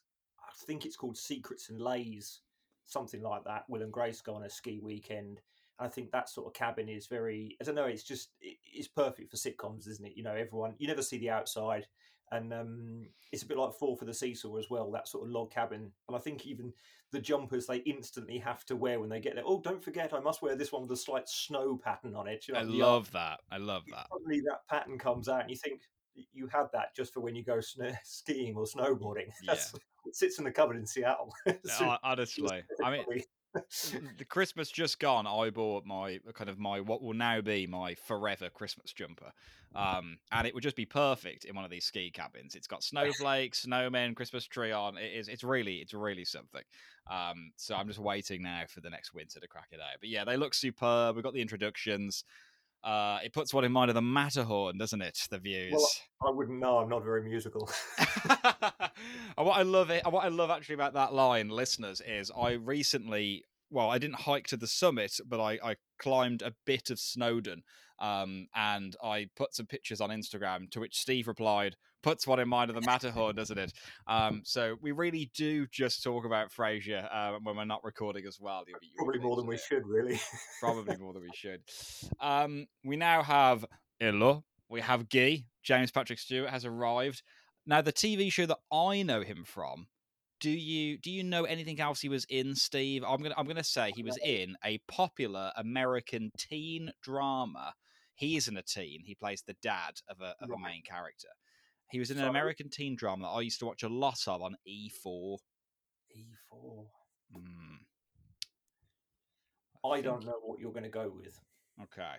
[0.55, 2.41] Think it's called Secrets and Lays,
[2.85, 3.63] something like that.
[3.69, 5.41] Will and Grace go on a ski weekend.
[5.79, 7.57] And I think that sort of cabin is very.
[7.61, 7.85] I don't know.
[7.85, 10.15] It's just it, it's perfect for sitcoms, isn't it?
[10.15, 11.87] You know, everyone you never see the outside,
[12.31, 14.91] and um, it's a bit like Fall for the Seesaw as well.
[14.91, 16.71] That sort of log cabin, and I think even
[17.11, 19.43] the jumpers they instantly have to wear when they get there.
[19.45, 22.45] Oh, don't forget, I must wear this one with a slight snow pattern on it.
[22.47, 23.39] You know, I love that.
[23.51, 24.07] I love that.
[24.11, 25.81] suddenly that pattern comes out and you think
[26.33, 29.27] you had that just for when you go sn- skiing or snowboarding.
[29.47, 29.73] That's,
[30.05, 31.33] It sits in the cupboard in Seattle.
[31.65, 33.23] So Uh, honestly, I mean,
[34.17, 37.95] the Christmas just gone, I bought my kind of my what will now be my
[37.95, 39.31] forever Christmas jumper,
[39.75, 42.55] um, and it would just be perfect in one of these ski cabins.
[42.55, 44.97] It's got snowflakes, snowmen, Christmas tree on.
[44.97, 45.27] It is.
[45.27, 46.63] It's really, it's really something.
[47.09, 49.99] Um, so I'm just waiting now for the next winter to crack it out.
[49.99, 51.15] But yeah, they look superb.
[51.15, 52.23] We've got the introductions.
[52.85, 55.17] Uh, it puts one in mind of the Matterhorn, doesn't it?
[55.31, 56.01] The views.
[56.25, 56.77] I wouldn't know.
[56.77, 57.67] I'm not very musical.
[57.97, 58.91] and
[59.37, 62.51] what I love it, and what I love actually about that line, listeners, is I
[62.51, 66.99] recently, well, I didn't hike to the summit, but I, I climbed a bit of
[66.99, 67.63] Snowdon,
[67.99, 70.69] um, and I put some pictures on Instagram.
[70.71, 73.73] To which Steve replied, "Puts one in mind of the Matterhorn, doesn't it?"
[74.07, 78.39] Um, so we really do just talk about Frasier uh, when we're not recording as
[78.39, 78.63] well.
[78.67, 80.19] You- you Probably more than we it should, really.
[80.59, 81.61] probably more than we should.
[82.19, 83.65] Um, we now have
[83.99, 87.23] Illo, we have Guy, James Patrick Stewart has arrived.
[87.65, 89.87] Now, the TV show that I know him from,
[90.45, 93.03] do you do you know anything else he was in, Steve?
[93.03, 97.73] I'm gonna I'm gonna say he was in a popular American teen drama.
[98.13, 101.29] He isn't a teen; he plays the dad of a of a main character.
[101.89, 104.43] He was in an American teen drama that I used to watch a lot of
[104.43, 105.37] on E E4.
[106.15, 106.85] E4.
[107.33, 107.75] Hmm,
[109.83, 111.39] I think- don't know what you're going to go with.
[111.81, 112.17] Okay.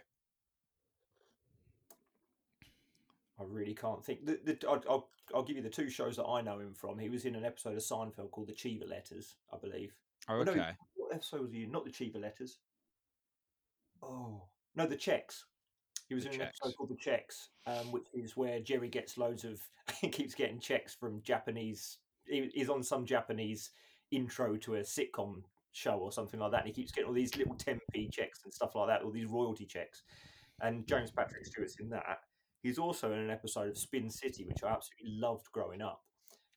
[3.38, 4.24] I really can't think.
[4.24, 6.98] The, the, I'll, I'll, give you the two shows that I know him from.
[6.98, 9.94] He was in an episode of Seinfeld called The Cheever Letters, I believe.
[10.28, 10.70] Oh, no, okay.
[10.94, 11.70] What episode was he in?
[11.70, 12.58] Not The Cheever Letters.
[14.02, 14.44] Oh,
[14.74, 15.44] no, The Checks.
[16.08, 19.18] He was The in an episode called The Checks, um, which is where Jerry gets
[19.18, 19.60] loads of.
[20.00, 21.98] he keeps getting checks from Japanese.
[22.26, 23.70] He, he's on some Japanese
[24.10, 26.60] intro to a sitcom show or something like that.
[26.60, 29.28] And he keeps getting all these little 10p checks and stuff like that, all these
[29.28, 30.02] royalty checks.
[30.62, 32.20] And James Patrick Stewart's in that.
[32.66, 36.02] He's also in an episode of Spin City, which I absolutely loved growing up.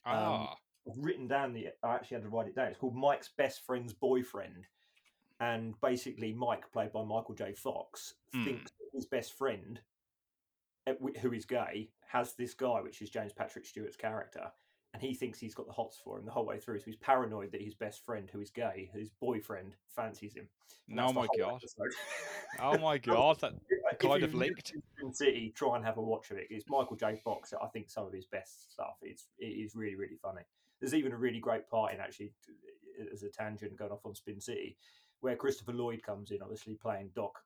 [0.05, 0.55] Um, Ah,
[0.87, 1.67] I've written down the.
[1.83, 2.67] I actually had to write it down.
[2.69, 4.65] It's called Mike's best friend's boyfriend,
[5.39, 7.53] and basically Mike, played by Michael J.
[7.53, 8.43] Fox, Hmm.
[8.45, 9.79] thinks that his best friend,
[10.87, 14.51] uh, who is gay, has this guy, which is James Patrick Stewart's character,
[14.93, 16.79] and he thinks he's got the hots for him the whole way through.
[16.79, 20.47] So he's paranoid that his best friend, who is gay, his boyfriend, fancies him.
[20.89, 21.61] And Oh my God.
[22.59, 23.53] Oh my god, that
[23.99, 24.73] kind of linked.
[25.11, 26.47] City, try and have a watch of it.
[26.49, 27.19] It's Michael J.
[27.23, 27.53] Fox.
[27.61, 28.95] I think some of his best stuff.
[29.01, 30.41] It's it is really really funny.
[30.79, 32.31] There's even a really great part in actually
[32.99, 34.77] uh, as a tangent going off on Spin City,
[35.21, 37.39] where Christopher Lloyd comes in, obviously playing Doc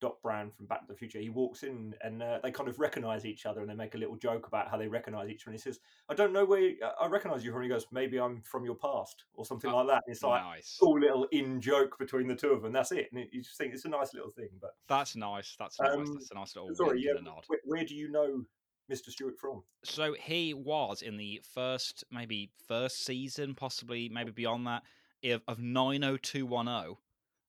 [0.00, 1.18] Doc Brown from Back to the Future.
[1.18, 3.98] He walks in and uh, they kind of recognise each other and they make a
[3.98, 5.52] little joke about how they recognise each other.
[5.52, 8.18] And he says, "I don't know where you- I recognise you from." He goes, "Maybe
[8.20, 10.42] I'm from your past or something Oh, like that." And it's like.
[10.42, 10.76] nice.
[10.80, 12.72] Cool little in joke between the two of them.
[12.72, 14.50] That's it, and it, you just think it's a nice little thing.
[14.60, 15.56] But That's nice.
[15.58, 15.92] That's nice.
[15.94, 17.44] Um, That's a nice little sorry, yeah, nod.
[17.46, 18.44] where, where do you know
[18.92, 19.10] Mr.
[19.10, 19.62] Stewart from?
[19.82, 24.82] So he was in the first, maybe first season, possibly maybe beyond that,
[25.24, 26.96] of, of 90210.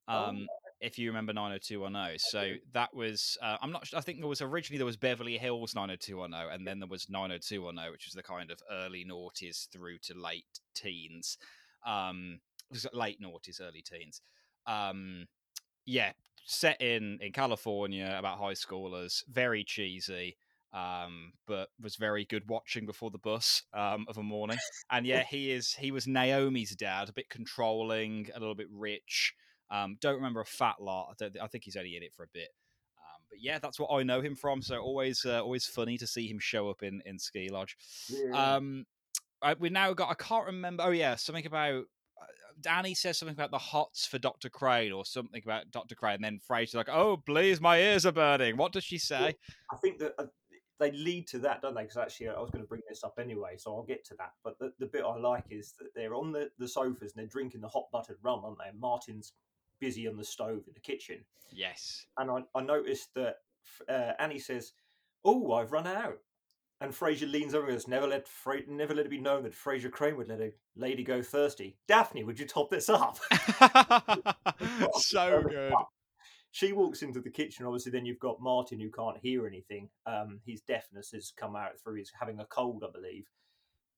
[0.08, 0.48] Um,
[0.80, 2.20] if you remember 90210.
[2.20, 5.38] So that was, uh, I'm not sure, I think there was originally there was Beverly
[5.38, 9.98] Hills 90210, and then there was 90210, which was the kind of early noughties through
[10.04, 11.38] to late teens.
[11.86, 14.22] Um, was late noughties, early teens.
[14.66, 15.28] Um,
[15.86, 16.12] yeah,
[16.46, 20.38] set in in California about high schoolers, very cheesy
[20.74, 24.58] um, but was very good watching before the bus um, of a morning.
[24.92, 25.74] And yeah, he is.
[25.74, 29.34] He was Naomi's dad, a bit controlling, a little bit rich.
[29.70, 31.16] Um, don't remember a fat lot.
[31.22, 32.50] I, I think he's only in it for a bit.
[32.98, 34.62] Um, but yeah, that's what I know him from.
[34.62, 37.76] So always, uh, always funny to see him show up in in Ski Lodge.
[38.34, 38.86] Um,
[39.42, 40.10] I, we now got.
[40.10, 40.84] I can't remember.
[40.84, 41.84] Oh yeah, something about.
[42.22, 42.26] uh,
[42.62, 44.50] Danny says something about the hots for Dr.
[44.50, 45.94] Crane or something about Dr.
[45.96, 46.16] Crane.
[46.16, 48.58] And then Frasier's like, oh, please, my ears are burning.
[48.58, 49.36] What does she say?
[49.72, 50.26] I think that uh,
[50.80, 51.84] they lead to that, don't they?
[51.84, 54.32] Because actually, I was going to bring this up anyway, so I'll get to that.
[54.44, 57.28] But the, the bit I like is that they're on the, the sofas and they're
[57.28, 58.70] drinking the hot buttered rum, aren't they?
[58.70, 59.34] And Martin's
[59.80, 61.24] busy on the stove in the kitchen.
[61.52, 62.06] Yes.
[62.18, 63.38] And I, I noticed that
[63.90, 64.74] uh, Annie says,
[65.24, 66.20] Oh, I've run out.
[66.80, 69.54] And Frasier leans over and goes, Never let Fra- never let it be known that
[69.54, 71.78] Frasier Crane would let a lady go thirsty.
[71.88, 73.18] Daphne, would you top this up?
[74.96, 75.74] so good.
[76.52, 77.66] She walks into the kitchen.
[77.66, 79.90] Obviously, then you've got Martin who can't hear anything.
[80.06, 83.26] Um, his deafness has come out through his having a cold, I believe,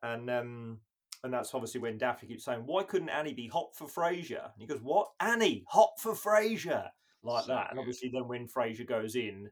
[0.01, 0.79] and um,
[1.23, 4.59] and that's obviously when Daphne keeps saying, "Why couldn't Annie be hot for Frasier?" And
[4.61, 5.09] he goes, "What?
[5.19, 6.89] Annie hot for Frasier?"
[7.23, 7.67] Like So that.
[7.71, 9.49] And obviously, then when Frasier goes in,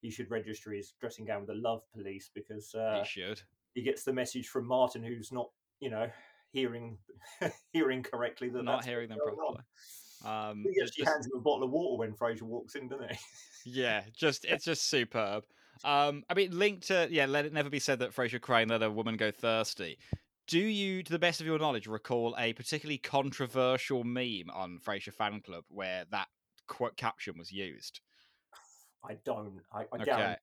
[0.00, 3.42] he should register his dressing gown with the Love Police because uh, he should.
[3.74, 5.50] he gets the message from Martin, who's not,
[5.80, 6.08] you know,
[6.52, 6.96] hearing
[7.72, 9.56] hearing correctly that Not hearing them going on.
[9.56, 9.64] properly.
[10.24, 13.10] Um, He just- actually hands him a bottle of water when Frasier walks in, doesn't
[13.10, 13.18] he?
[13.64, 15.44] yeah, just it's just superb.
[15.84, 18.82] Um, I mean, linked to yeah, let it never be said that Frasier Crane let
[18.82, 19.98] a woman go thirsty.
[20.48, 25.12] Do you, to the best of your knowledge, recall a particularly controversial meme on Frasier
[25.12, 26.28] Fan Club where that
[26.66, 28.00] quote caption was used?
[29.06, 29.60] I don't.
[29.70, 30.04] I, I Okay.
[30.04, 30.38] guarantee.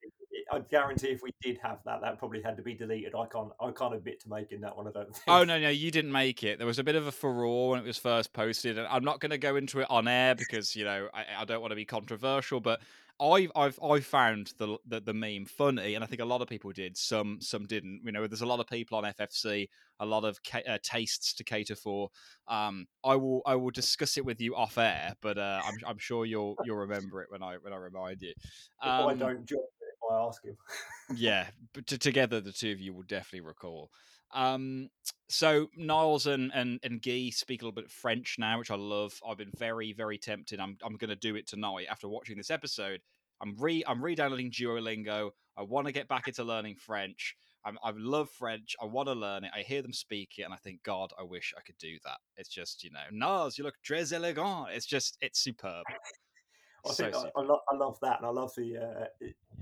[0.52, 3.15] I guarantee if we did have that, that probably had to be deleted.
[3.15, 3.50] I can't.
[3.60, 4.88] I can't admit to making that one.
[4.88, 5.24] I don't think.
[5.28, 6.60] Oh no, no, you didn't make it.
[6.60, 9.20] There was a bit of a furore when it was first posted, and I'm not
[9.20, 11.76] going to go into it on air because you know I, I don't want to
[11.76, 12.60] be controversial.
[12.60, 12.80] But
[13.19, 16.49] I, I've I found the, the the meme funny, and I think a lot of
[16.49, 16.97] people did.
[16.97, 18.01] Some some didn't.
[18.04, 21.34] You know, there's a lot of people on FFC, a lot of ca- uh, tastes
[21.36, 22.10] to cater for.
[22.47, 25.97] Um, I will I will discuss it with you off air, but uh, I'm I'm
[25.97, 28.34] sure you'll you'll remember it when I when I remind you.
[28.84, 30.58] If I Um, don't join if I ask him.
[31.08, 33.91] yeah, but together the two of you will definitely recall.
[34.36, 34.89] Um,
[35.30, 38.76] so Niles and, and and Guy speak a little bit of French now, which I
[38.76, 39.19] love.
[39.28, 40.60] I've been very very tempted.
[40.60, 43.02] I'm I'm going to do it tonight after watching this episode.
[43.41, 45.32] I'm re I'm re-downloading Duolingo.
[45.58, 47.36] I want to get back into learning French.
[47.65, 48.76] I'm, I love French.
[48.82, 49.52] I want to learn it.
[49.56, 52.17] I hear them speak it, and I think, God, I wish I could do that.
[52.38, 54.67] It's just, you know, Niles, you look très élégant.
[54.71, 55.84] It's just, it's superb.
[56.88, 59.06] I So think I, I, lo- I love that, and I love the uh,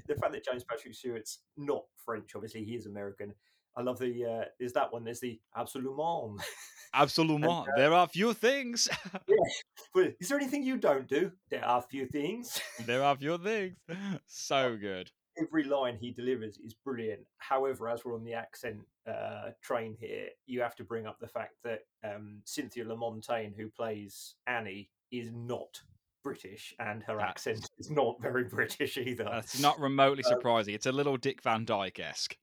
[0.07, 2.31] the fact that James Patrick Stewart's not French.
[2.35, 3.33] Obviously, he is American.
[3.75, 5.03] I love the uh, there's that one.
[5.03, 6.41] There's the absolument.
[6.93, 7.45] Absolument.
[7.51, 8.87] uh, there are few things.
[9.95, 11.31] but is there anything you don't do?
[11.49, 12.61] There are a few things.
[12.85, 13.75] there are few things.
[14.27, 15.09] So good.
[15.39, 17.21] every line he delivers is brilliant.
[17.39, 21.27] However, as we're on the accent uh, train here, you have to bring up the
[21.27, 25.81] fact that um, Cynthia Lamontagne, who plays Annie, is not
[26.23, 29.23] British, and her That's- accent is not very British either.
[29.25, 30.75] That's not remotely Um, surprising.
[30.75, 32.37] It's a little Dick Van Dyke esque.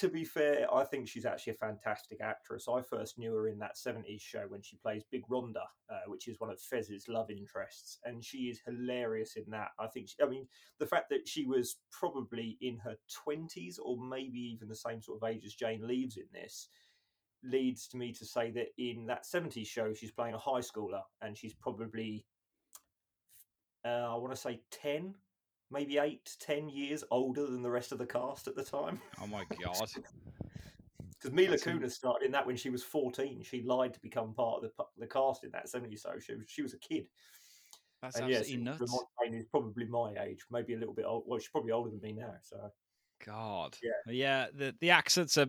[0.00, 2.66] To be fair, I think she's actually a fantastic actress.
[2.68, 6.28] I first knew her in that 70s show when she plays Big Rhonda, uh, which
[6.28, 7.98] is one of Fez's love interests.
[8.04, 9.68] And she is hilarious in that.
[9.78, 10.46] I think, she, I mean,
[10.78, 15.22] the fact that she was probably in her 20s or maybe even the same sort
[15.22, 16.68] of age as Jane Leeves in this
[17.42, 21.02] leads to me to say that in that 70s show, she's playing a high schooler
[21.22, 22.26] and she's probably,
[23.82, 25.14] uh, I want to say 10.
[25.70, 29.00] Maybe eight, ten years older than the rest of the cast at the time.
[29.20, 29.88] Oh my god.
[31.18, 33.42] because Mila That's Kunis started in that when she was 14.
[33.42, 36.44] She lied to become part of the, the cast in that 70s so She was,
[36.46, 37.06] she was a kid.
[38.02, 38.94] That's and yes, nuts.
[39.20, 41.24] Payne is probably my age, maybe a little bit old.
[41.26, 42.34] Well, she's probably older than me now.
[42.42, 42.70] So
[43.24, 43.76] God.
[43.82, 44.12] Yeah.
[44.12, 44.46] Yeah.
[44.54, 45.46] The the accents are.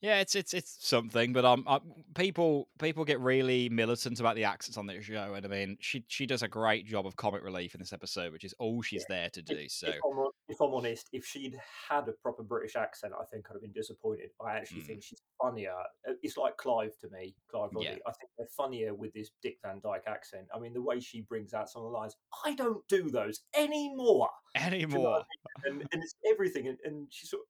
[0.00, 1.80] Yeah, it's it's it's something, but um, uh,
[2.14, 6.04] people people get really militant about the accents on this show, and I mean, she
[6.06, 9.04] she does a great job of comic relief in this episode, which is all she's
[9.08, 9.68] there to do.
[9.68, 13.46] So if, I'm, if I'm honest, if she'd had a proper British accent, I think
[13.50, 14.30] I'd have been disappointed.
[14.40, 14.86] I actually Mm.
[14.86, 15.74] think she's funnier.
[16.08, 17.86] Uh, It's like Clive to me, Clive Roddy.
[17.86, 17.96] Yeah.
[18.06, 20.46] I think they're funnier with this Dick Van Dyke accent.
[20.54, 23.40] I mean, the way she brings out some of the lines, I don't do those
[23.56, 24.30] anymore.
[24.56, 25.22] Do you know anymore,
[25.66, 25.80] I mean?
[25.80, 26.68] and, and it's everything.
[26.68, 27.46] And, and she sort of,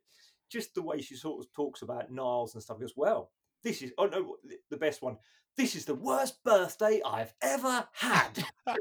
[0.50, 3.30] just the way she sort of talks about Niles and stuff as well.
[3.62, 4.36] This is oh no,
[4.70, 5.16] the best one.
[5.56, 8.44] This is the worst birthday I've ever had.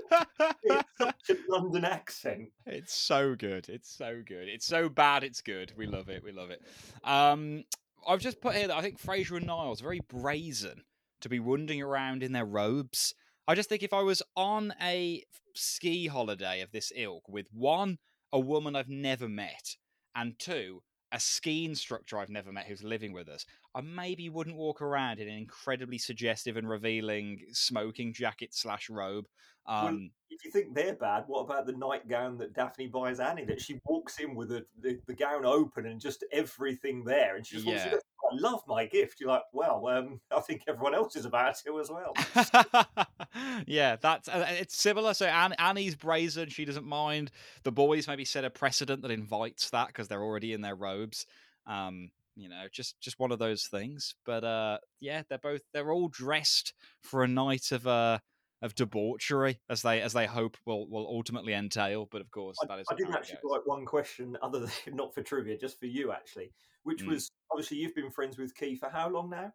[0.64, 2.50] it's such a London accent.
[2.68, 3.68] It's so good.
[3.68, 4.48] It's so good.
[4.48, 5.24] It's so bad.
[5.24, 5.74] It's good.
[5.76, 6.24] We love it.
[6.24, 6.62] We love it.
[7.04, 7.64] Um,
[8.08, 10.84] I've just put here that I think Frasier and Niles are very brazen
[11.22, 13.14] to be wandering around in their robes.
[13.48, 17.98] I just think if I was on a ski holiday of this ilk with one,
[18.32, 19.76] a woman I've never met,
[20.16, 24.58] and two, a ski instructor I've never met who's living with us, I maybe wouldn't
[24.58, 29.26] walk around in an incredibly suggestive and revealing smoking jacket slash robe.
[29.66, 33.46] Um, if you think they're bad, what about the nightgown that Daphne buys Annie?
[33.46, 37.46] That she walks in with the, the, the gown open and just everything there, and
[37.46, 37.94] she's Yeah.
[37.94, 39.20] "I love my gift.
[39.20, 42.14] You're like, well, um, I think everyone else is about to as well.
[43.68, 45.14] yeah, that's uh, it's similar.
[45.14, 47.32] So Ann, Annie's brazen; she doesn't mind.
[47.64, 51.26] The boys maybe set a precedent that invites that because they're already in their robes.
[51.66, 54.16] Um, you know, just just one of those things.
[54.26, 58.20] But uh, yeah, they're both they're all dressed for a night of uh
[58.62, 62.08] of debauchery, as they as they hope will will ultimately entail.
[62.12, 65.14] But of course, I, that is I didn't actually write one question other than not
[65.14, 66.52] for trivia, just for you actually,
[66.84, 67.10] which Mm.
[67.10, 69.54] was obviously you've been friends with Key for how long now?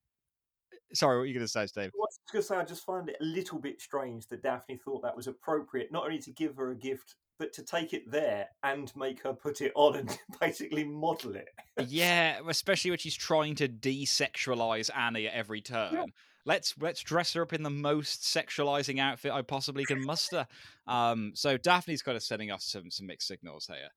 [0.92, 1.90] Sorry, what were you going to say, Steve?
[1.92, 4.76] I was going to say, I just find it a little bit strange that Daphne
[4.76, 8.10] thought that was appropriate, not only to give her a gift, but to take it
[8.10, 11.48] there and make her put it on and basically model it.
[11.88, 16.12] yeah, especially when she's trying to desexualize Annie at every turn.
[16.44, 20.46] Let's let's dress her up in the most sexualizing outfit I possibly can muster.
[20.86, 23.90] Um, so Daphne's kind of sending us some some mixed signals here.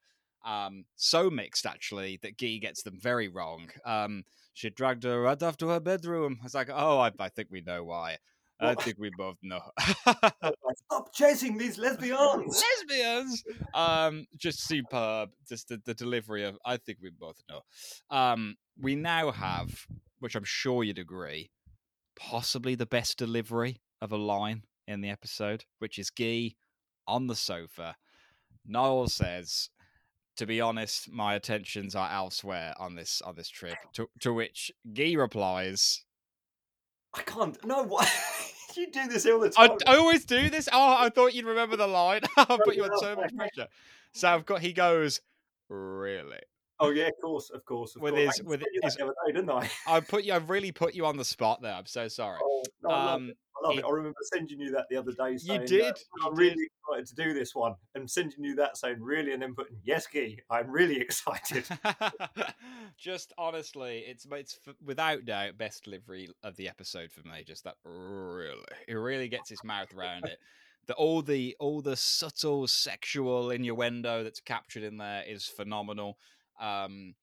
[0.43, 3.69] Um, so mixed actually that Guy gets them very wrong.
[3.85, 4.23] Um,
[4.53, 6.39] she dragged her right off to her bedroom.
[6.43, 8.17] It's like, oh, I, I think we know why.
[8.59, 9.61] I think we both know.
[10.85, 12.63] Stop chasing these lesbians!
[12.79, 13.43] lesbians
[13.73, 17.61] um just superb just the, the delivery of i think we both know
[18.09, 19.85] um we now have
[20.19, 21.51] which i'm sure you'd agree
[22.15, 26.51] possibly the best delivery of a line in the episode which is Guy
[27.07, 27.95] on the sofa
[28.65, 29.69] Niles says
[30.37, 34.71] to be honest my attentions are elsewhere on this on this trip to, to which
[34.93, 36.03] Guy replies
[37.13, 37.57] I can't.
[37.65, 38.07] No, what?
[38.77, 39.77] you do this all the I, time.
[39.87, 40.69] I always do this.
[40.71, 42.21] Oh, I thought you'd remember the line.
[42.37, 43.67] I put you on so much pressure.
[44.13, 44.61] So I've got.
[44.61, 45.21] He goes,
[45.69, 46.39] really.
[46.81, 47.95] Oh yeah, of course, of course.
[47.95, 48.21] Of With course.
[48.21, 49.69] I his- can with his- day, didn't I?
[49.87, 50.33] I put you.
[50.33, 51.73] I've really put you on the spot there.
[51.73, 52.39] I'm so sorry.
[52.41, 53.37] Oh, no, I love Um, it.
[53.61, 53.85] I love it- it.
[53.85, 55.37] I remember sending you that the other day.
[55.37, 58.77] Saying, uh, did, I'm you really excited to do this one, and sending you that
[58.77, 60.39] saying really, and then putting yes, Key.
[60.49, 61.65] I'm really excited.
[62.97, 67.43] just honestly, it's it's without doubt best delivery of the episode for me.
[67.45, 70.37] Just that really, it really gets his mouth around it.
[70.87, 76.17] The all the all the subtle sexual innuendo that's captured in there is phenomenal.
[76.59, 77.15] Um,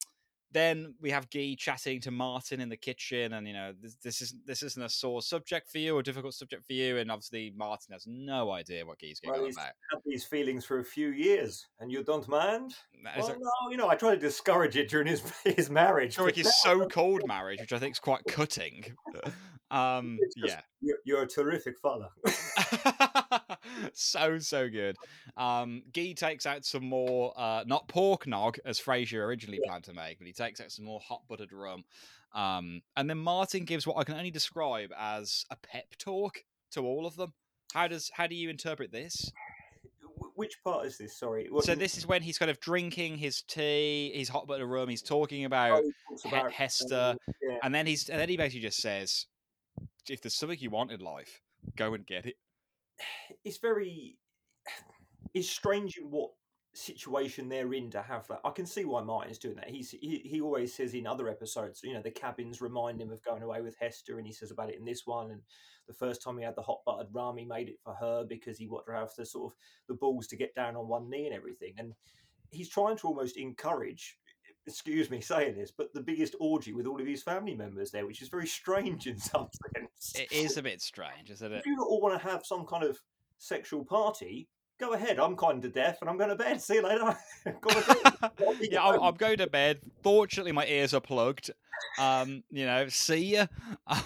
[0.52, 4.22] then we have Guy chatting to Martin in the kitchen, and you know this, this
[4.22, 7.52] is this isn't a sore subject for you or difficult subject for you, and obviously
[7.56, 9.72] Martin has no idea what Guy's going Well, on he's about.
[9.92, 12.74] had these feelings for a few years, and you don't mind?
[13.18, 16.16] Well, no, you know, I try to discourage it during his his marriage.
[16.16, 18.84] during his so cold marriage, which I think is quite cutting.
[19.68, 22.10] Um, just, yeah, you're, you're a terrific fella.
[23.94, 24.96] so so good.
[25.36, 29.92] Um, Guy takes out some more, uh, not pork nog as Frasier originally planned to
[29.92, 31.84] make, but he takes out some more hot buttered rum.
[32.34, 36.82] Um, and then Martin gives what I can only describe as a pep talk to
[36.82, 37.32] all of them.
[37.72, 39.30] How does how do you interpret this?
[40.34, 41.18] Which part is this?
[41.18, 41.48] Sorry.
[41.50, 44.12] What- So this is when he's kind of drinking his tea.
[44.14, 44.88] He's hot butter rum.
[44.88, 47.58] He's talking about oh, he talks He- about, Hester, um, yeah.
[47.62, 49.26] and then he's and then he basically just says,
[50.08, 51.40] "If there's something you want in life,
[51.76, 52.36] go and get it."
[53.44, 54.18] It's very
[55.34, 56.30] it's strange in what
[56.76, 58.40] situation they're in to have that.
[58.44, 59.70] I can see why Martin's doing that.
[59.70, 63.22] He's he, he always says in other episodes, you know, the cabins remind him of
[63.22, 65.30] going away with Hester, and he says about it in this one.
[65.30, 65.40] And
[65.88, 68.58] the first time he had the hot buttered rum, he made it for her because
[68.58, 71.26] he wanted to have the sort of the balls to get down on one knee
[71.26, 71.74] and everything.
[71.78, 71.92] And
[72.50, 74.18] he's trying to almost encourage.
[74.66, 78.06] Excuse me saying this, but the biggest orgy with all of his family members there,
[78.06, 80.14] which is very strange in some sense.
[80.16, 81.58] It is a bit strange, isn't it?
[81.58, 82.98] If you all want to have some kind of
[83.38, 84.48] sexual party,
[84.78, 85.18] go ahead.
[85.18, 86.60] I'm kind of deaf and I'm going to bed.
[86.60, 87.16] See you later.
[87.60, 88.68] Go to bed.
[88.70, 89.80] yeah, I'm, I'm going to bed.
[90.02, 91.50] Fortunately, my ears are plugged.
[91.98, 93.46] Um, you know, see ya.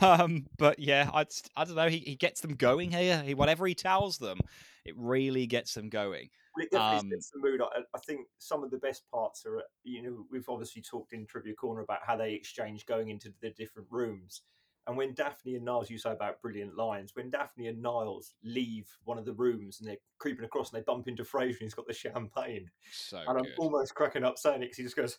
[0.00, 1.24] Um, but yeah, I,
[1.56, 1.88] I don't know.
[1.88, 3.22] He, he gets them going here.
[3.24, 4.40] He, whatever he tells them,
[4.84, 6.30] it really gets them going.
[6.56, 7.60] Well, it definitely Um, sets the mood.
[7.60, 11.26] I, I think some of the best parts are, you know, we've obviously talked in
[11.26, 14.42] Trivia Corner about how they exchange going into the different rooms.
[14.86, 18.88] And when Daphne and Niles, you say about brilliant lines, when Daphne and Niles leave
[19.04, 21.74] one of the rooms and they're creeping across and they bump into Frasier and he's
[21.74, 22.68] got the champagne.
[22.90, 23.54] So and I'm good.
[23.58, 25.18] almost cracking up saying it because he just goes,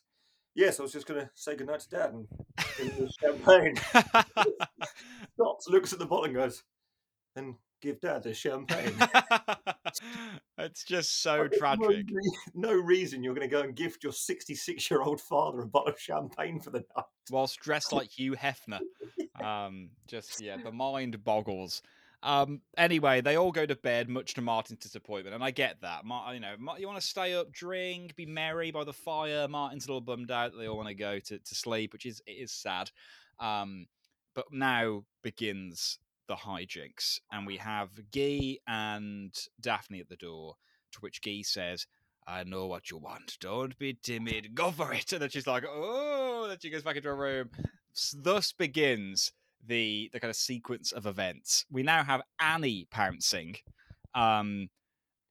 [0.56, 2.28] Yes, I was just going to say goodnight to Dad and
[2.78, 3.76] the champagne.
[5.36, 6.64] Stops, looks at the bottle and goes,
[7.38, 8.94] And give Dad the champagne.
[10.58, 12.06] it's just so no tragic.
[12.12, 15.68] re- No reason you're going to go and gift your 66 year old father a
[15.68, 17.06] bottle of champagne for the night.
[17.30, 18.80] whilst dressed like Hugh Hefner.
[19.42, 21.82] Um, just yeah, the mind boggles.
[22.22, 26.06] Um, anyway, they all go to bed, much to Martin's disappointment, and I get that.
[26.06, 29.48] Mar- you know, Mar- you want to stay up, drink, be merry by the fire.
[29.48, 32.06] Martin's a little bummed out that they all want to go to, to sleep, which
[32.06, 32.92] is it is sad.
[33.40, 33.88] Um,
[34.36, 35.98] but now begins
[36.32, 40.56] the hijinks, and we have Guy and Daphne at the door.
[40.94, 41.88] To which Guy says,
[42.26, 43.38] I know what you want.
[43.42, 44.56] Don't be timid.
[44.56, 45.12] Go for it.
[45.12, 47.50] And then she's like, oh, then she goes back into her room.
[48.16, 49.34] Thus begins
[49.66, 51.66] the the kind of sequence of events.
[51.70, 53.58] We now have Annie pouncing.
[54.16, 54.70] Um,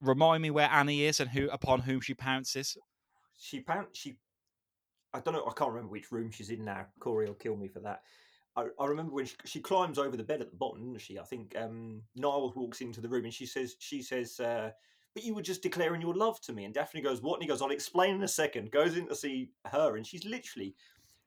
[0.03, 2.77] remind me where Annie is and who upon whom she pounces.
[3.39, 4.17] She pounced, she,
[5.15, 6.87] I don't know, I can't remember which room she's in now.
[6.99, 8.03] Corey will kill me for that.
[8.57, 11.19] I, I remember when she, she climbs over the bed at the bottom, she?
[11.19, 14.71] I think um, Niles walks into the room and she says, she says, uh,
[15.15, 16.65] but you were just declaring your love to me.
[16.65, 17.35] And Daphne goes, what?
[17.35, 18.71] And he goes, I'll explain in a second.
[18.71, 20.75] Goes in to see her and she's literally,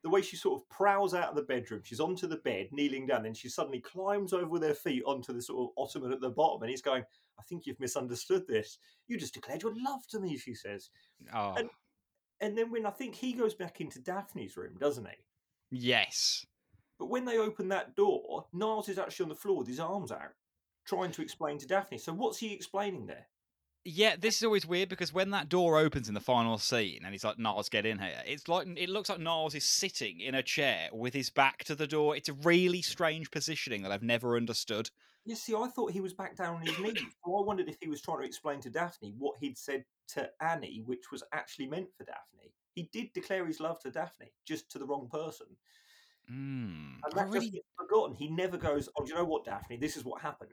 [0.04, 3.06] the way she sort of prowls out of the bedroom, she's onto the bed, kneeling
[3.08, 6.20] down, and she suddenly climbs over with her feet onto the sort of ottoman at
[6.20, 6.62] the bottom.
[6.62, 7.04] And he's going,
[7.40, 8.80] I think you've misunderstood this.
[9.08, 10.90] You just declared your love to me, she says.
[11.34, 11.70] Oh, And-
[12.42, 15.16] And then when I think he goes back into Daphne's room, doesn't he?
[15.72, 16.46] yes.
[17.00, 20.12] But when they open that door, Niles is actually on the floor with his arms
[20.12, 20.34] out,
[20.86, 21.98] trying to explain to Daphne.
[21.98, 23.28] So what's he explaining there?
[23.86, 27.14] Yeah, this is always weird because when that door opens in the final scene and
[27.14, 30.36] he's like, Niles, get in here, it's like it looks like Niles is sitting in
[30.36, 32.16] a chair with his back to the door.
[32.16, 34.89] It's a really strange positioning that I've never understood.
[35.26, 37.00] You see, I thought he was back down on his knees.
[37.26, 40.30] So I wondered if he was trying to explain to Daphne what he'd said to
[40.41, 42.54] Annie, which was actually meant for Daphne.
[42.76, 45.48] He did declare his love to Daphne, just to the wrong person.
[46.32, 46.96] Mm.
[47.04, 48.16] And that just gets forgotten.
[48.16, 49.78] He never goes, Oh, do you know what, Daphne?
[49.78, 50.52] This is what happened.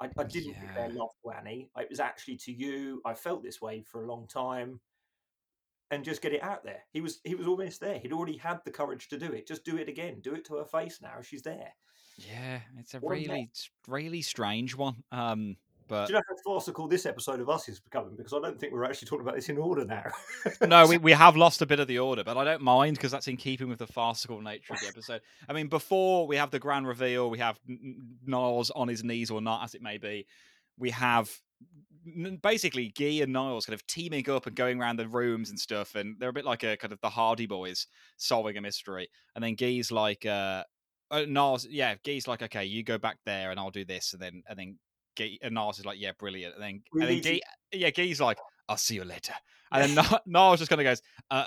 [0.00, 0.98] I, I didn't declare Yeah.
[1.00, 1.70] love to Annie.
[1.78, 3.00] It was actually to you.
[3.04, 4.80] I felt this way for a long time.
[5.90, 6.80] And just get it out there.
[6.92, 7.98] He was he was almost there.
[7.98, 9.46] He'd already had the courage to do it.
[9.46, 10.20] Just do it again.
[10.22, 11.20] Do it to her face now.
[11.20, 11.68] She's there.
[12.16, 13.26] Yeah, it's a What a mess.
[13.28, 13.50] really,
[13.86, 15.04] really strange one.
[15.12, 15.56] Um,
[15.88, 18.16] but Do you know how farcical this episode of us is becoming?
[18.16, 20.10] Because I don't think we're actually talking about this in order now.
[20.66, 23.10] no, we, we have lost a bit of the order, but I don't mind because
[23.12, 25.20] that's in keeping with the farcical nature of the episode.
[25.48, 27.58] I mean, before we have the grand reveal, we have
[28.24, 30.26] Niles on his knees or not, as it may be.
[30.78, 31.30] We have
[32.42, 35.94] basically Guy and Niles kind of teaming up and going around the rooms and stuff,
[35.94, 39.08] and they're a bit like a kind of the Hardy Boys solving a mystery.
[39.34, 40.64] And then Guy's like, uh,
[41.10, 44.22] uh Niles, yeah, Guy's like, okay, you go back there, and I'll do this, and
[44.22, 44.78] then and then
[45.18, 47.38] And Niles is like, yeah, brilliant, and then and then?
[47.72, 48.38] Yeah, Guy's like,
[48.68, 49.34] I'll see you later.
[49.72, 51.46] And then Ni- Niles just kind of goes, uh,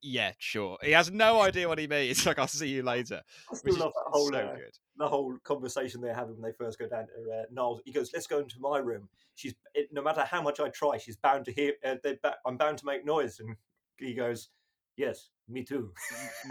[0.00, 0.78] yeah, sure.
[0.82, 2.26] He has no idea what he means.
[2.32, 3.22] Like, I'll see you later.
[3.50, 4.78] I still love that whole so uh, good.
[4.96, 7.80] the whole conversation they're having when they first go down to uh, Niles.
[7.84, 10.98] He goes, "Let's go into my room." She's it, no matter how much I try,
[10.98, 11.74] she's bound to hear.
[11.84, 13.56] Uh, ba- I'm bound to make noise, and
[13.98, 14.48] he goes,
[14.96, 15.92] "Yes, me too."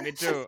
[0.03, 0.45] Me too.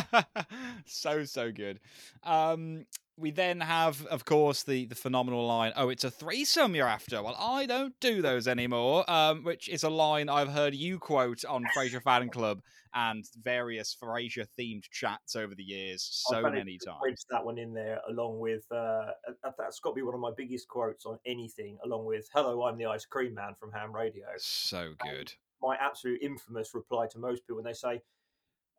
[0.86, 1.80] so, so good.
[2.22, 2.86] Um,
[3.20, 5.72] we then have, of course, the the phenomenal line.
[5.76, 7.22] Oh, it's a threesome you're after.
[7.22, 9.08] Well, I don't do those anymore.
[9.10, 12.62] Um, which is a line I've heard you quote on Frasier Fan Club
[12.94, 17.24] and various Frasier themed chats over the years so many times.
[17.30, 19.06] that one in there along with uh,
[19.58, 21.78] that's got to be one of my biggest quotes on anything.
[21.84, 25.32] Along with "Hello, I'm the ice cream man from Ham Radio." So good.
[25.62, 28.00] my absolute infamous reply to most people when they say,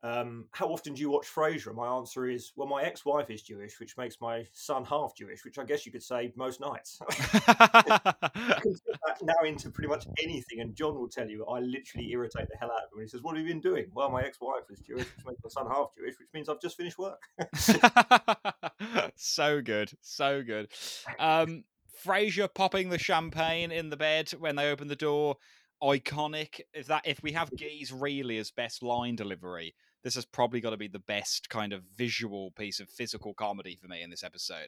[0.03, 3.41] um, "How often do you watch Frasier?" And my answer is, "Well, my ex-wife is
[3.41, 6.99] Jewish, which makes my son half Jewish, which I guess you could say most nights."
[7.09, 11.59] I can put that now into pretty much anything, and John will tell you I
[11.59, 14.09] literally irritate the hell out of him he says, "What have you been doing?" Well,
[14.09, 16.97] my ex-wife is Jewish, which makes my son half Jewish, which means I've just finished
[16.97, 17.21] work.
[19.15, 20.71] so good, so good.
[21.19, 21.63] Um,
[22.05, 25.37] Frasier popping the champagne in the bed when they open the door,
[25.81, 26.61] iconic.
[26.73, 30.71] If that, if we have Geese really as best line delivery, this has probably got
[30.71, 34.23] to be the best kind of visual piece of physical comedy for me in this
[34.23, 34.67] episode.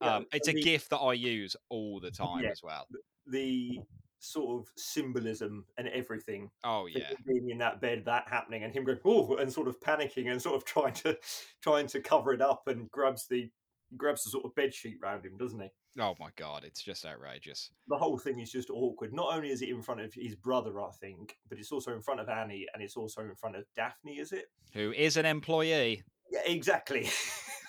[0.00, 2.50] Yeah, Um, it's a the- gif that I use all the time Yeah.
[2.50, 2.86] as well.
[3.26, 3.78] the
[4.22, 8.84] sort of symbolism and everything Oh yeah, being in that bed, that happening, and him
[8.84, 11.18] going oh, and sort of panicking and sort of trying to
[11.62, 13.50] trying to cover it up, and grabs the
[13.96, 15.68] grabs the sort of bed sheet round him, doesn't he?
[15.98, 17.70] Oh my god, it's just outrageous.
[17.88, 19.12] The whole thing is just awkward.
[19.12, 22.02] Not only is it in front of his brother, I think, but it's also in
[22.02, 24.18] front of Annie, and it's also in front of Daphne.
[24.18, 24.46] Is it?
[24.74, 26.02] Who is an employee?
[26.30, 27.08] Yeah, exactly.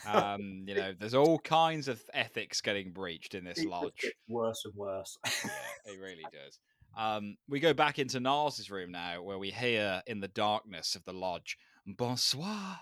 [0.03, 4.11] Um, you know, there's all kinds of ethics getting breached in this It lodge.
[4.27, 5.15] worse and worse.
[5.45, 5.51] yeah,
[5.93, 6.57] it really does.
[6.97, 11.03] Um, we go back into Niles' room now, where we hear in the darkness of
[11.05, 11.57] the lodge,
[11.93, 12.79] "Bonsoir,"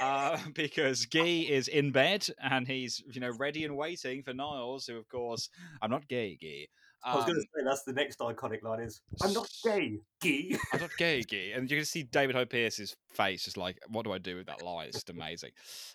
[0.00, 4.86] uh, because Guy is in bed and he's, you know, ready and waiting for Niles,
[4.86, 5.48] who, of course,
[5.82, 6.66] I'm not gay, Guy.
[7.02, 10.00] I was going Um, to say that's the next iconic line is I'm not gay,
[10.20, 10.54] gay.
[10.70, 11.52] I'm not gay, gay.
[11.52, 14.46] And you can see David Hyde Pierce's face, just like, what do I do with
[14.48, 14.88] that line?
[14.88, 15.52] It's just amazing.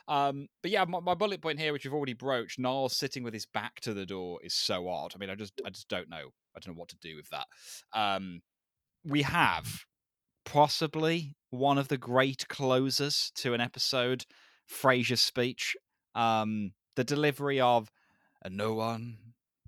[0.07, 3.35] Um, but yeah, my, my bullet point here, which you've already broached, Niles sitting with
[3.35, 5.13] his back to the door is so odd.
[5.13, 6.29] I mean, I just, I just don't know.
[6.55, 7.45] I don't know what to do with that.
[7.93, 8.41] Um,
[9.03, 9.67] we have
[10.45, 14.25] possibly one of the great closers to an episode,
[14.69, 15.75] Frasier's speech.
[16.13, 17.91] Um, the delivery of,
[18.43, 19.17] and no one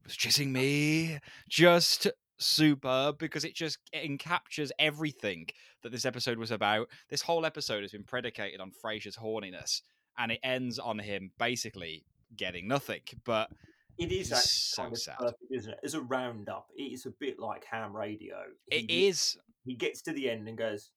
[0.04, 1.20] was chasing me,
[1.50, 2.08] just
[2.40, 5.48] superb because it just encaptures everything
[5.84, 6.88] that this episode was about.
[7.10, 9.82] This whole episode has been predicated on Frasier's horniness,
[10.18, 12.04] and it ends on him basically
[12.36, 13.02] getting nothing.
[13.26, 13.50] But
[13.98, 15.18] It is actually so kind of sad.
[15.18, 15.80] perfect, isn't it?
[15.84, 18.44] As a roundup, it is a bit like ham radio.
[18.68, 20.92] it He gets- is, He gets to the end and goes,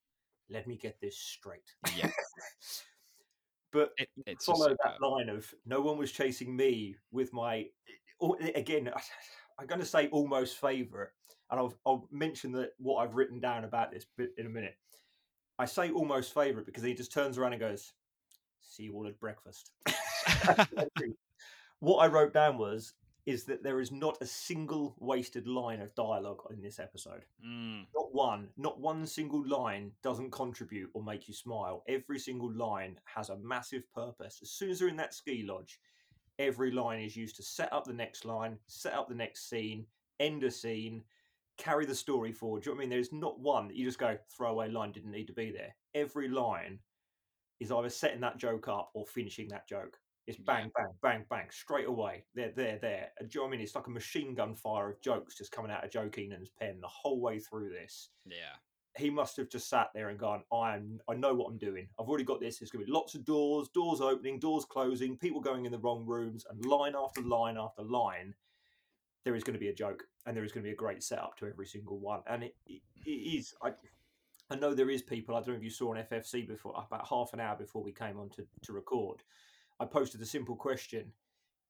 [0.49, 2.09] "Let me get this straight." yeah,
[3.73, 7.67] but it, it's follow that line of "No one was chasing me with my."
[8.55, 8.91] Again,
[9.57, 11.09] I'm going to say almost favorite,
[11.49, 14.75] and I'll, I'll mention that what I've written down about this bit in a minute.
[15.57, 17.93] I say almost favorite because he just turns around and goes,
[18.61, 19.71] "See you all at breakfast."
[21.81, 22.93] what I wrote down was
[23.25, 27.23] is that there is not a single wasted line of dialogue in this episode.
[27.45, 31.83] Mm, Not one, not one single line doesn't contribute or make you smile.
[31.87, 34.39] Every single line has a massive purpose.
[34.41, 35.79] As soon as they're in that ski lodge,
[36.39, 39.85] every line is used to set up the next line, set up the next scene,
[40.19, 41.03] end a scene,
[41.57, 42.63] carry the story forward.
[42.63, 42.89] Do you know what I mean?
[42.89, 45.75] There's not one that you just go, throwaway line didn't need to be there.
[45.93, 46.79] Every line
[47.59, 49.99] is either setting that joke up or finishing that joke.
[50.27, 52.23] It's bang, bang, bang, bang, straight away.
[52.35, 53.09] They're there, there.
[53.19, 53.61] Uh, do you know what I mean?
[53.61, 56.79] It's like a machine gun fire of jokes just coming out of Joe Keenan's pen
[56.79, 58.09] the whole way through this.
[58.25, 58.55] yeah,
[58.97, 61.87] He must have just sat there and gone, I'm I know what I'm doing.
[61.99, 62.59] I've already got this.
[62.59, 66.05] There's gonna be lots of doors, doors opening, doors closing, people going in the wrong
[66.05, 68.35] rooms, and line after line after line.
[69.23, 71.03] There is going to be a joke, and there is going to be a great
[71.03, 72.21] setup to every single one.
[72.25, 73.53] And it, it, it is.
[73.61, 73.71] I,
[74.49, 75.35] I know there is people.
[75.35, 77.91] I don't know if you saw on FFC before, about half an hour before we
[77.91, 79.21] came on to, to record.
[79.81, 81.11] I posted a simple question: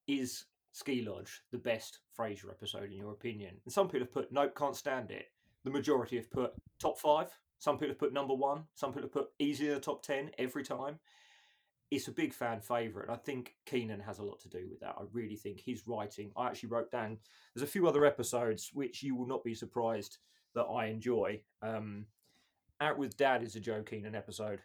[0.06, 3.56] Is Ski Lodge the best Frasier episode in your opinion?
[3.64, 5.28] And some people have put nope, can't stand it.
[5.64, 7.30] The majority have put top five.
[7.60, 8.64] Some people have put number one.
[8.76, 11.00] Some people have put easily in the top ten every time.
[11.90, 14.82] It's a big fan favourite, and I think Keenan has a lot to do with
[14.82, 14.96] that.
[14.98, 16.32] I really think his writing.
[16.36, 17.18] I actually wrote down.
[17.56, 20.18] There's a few other episodes which you will not be surprised
[20.56, 21.42] that I enjoy.
[21.62, 22.08] Um,
[22.82, 24.60] Out with Dad is a Joe Keenan episode.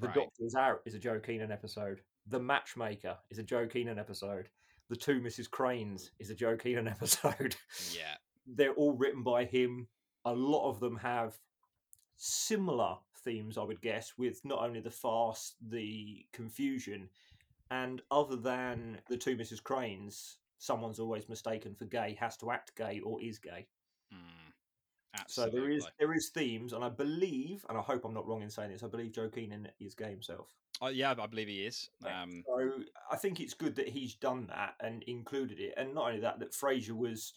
[0.00, 0.14] The right.
[0.14, 2.00] Doctor is Out is a Joe Keenan episode.
[2.26, 4.48] The Matchmaker is a Joe Keenan episode.
[4.88, 5.50] The Two Mrs.
[5.50, 7.56] Cranes is a Joe Keenan episode.
[7.92, 8.14] yeah,
[8.46, 9.88] They're all written by him.
[10.24, 11.36] A lot of them have
[12.16, 17.08] similar themes, I would guess, with not only the farce, the confusion,
[17.70, 19.62] and other than the Two Mrs.
[19.62, 23.66] Cranes, someone's always mistaken for gay, has to act gay, or is gay.
[24.12, 24.52] Mm,
[25.26, 28.42] So there is there is themes, and I believe, and I hope I'm not wrong
[28.42, 28.82] in saying this.
[28.82, 30.48] I believe Joe Keenan is gay himself.
[30.80, 31.88] Oh, yeah, I believe he is.
[32.04, 32.72] Um, So
[33.10, 36.40] I think it's good that he's done that and included it, and not only that,
[36.40, 37.34] that Frasier was,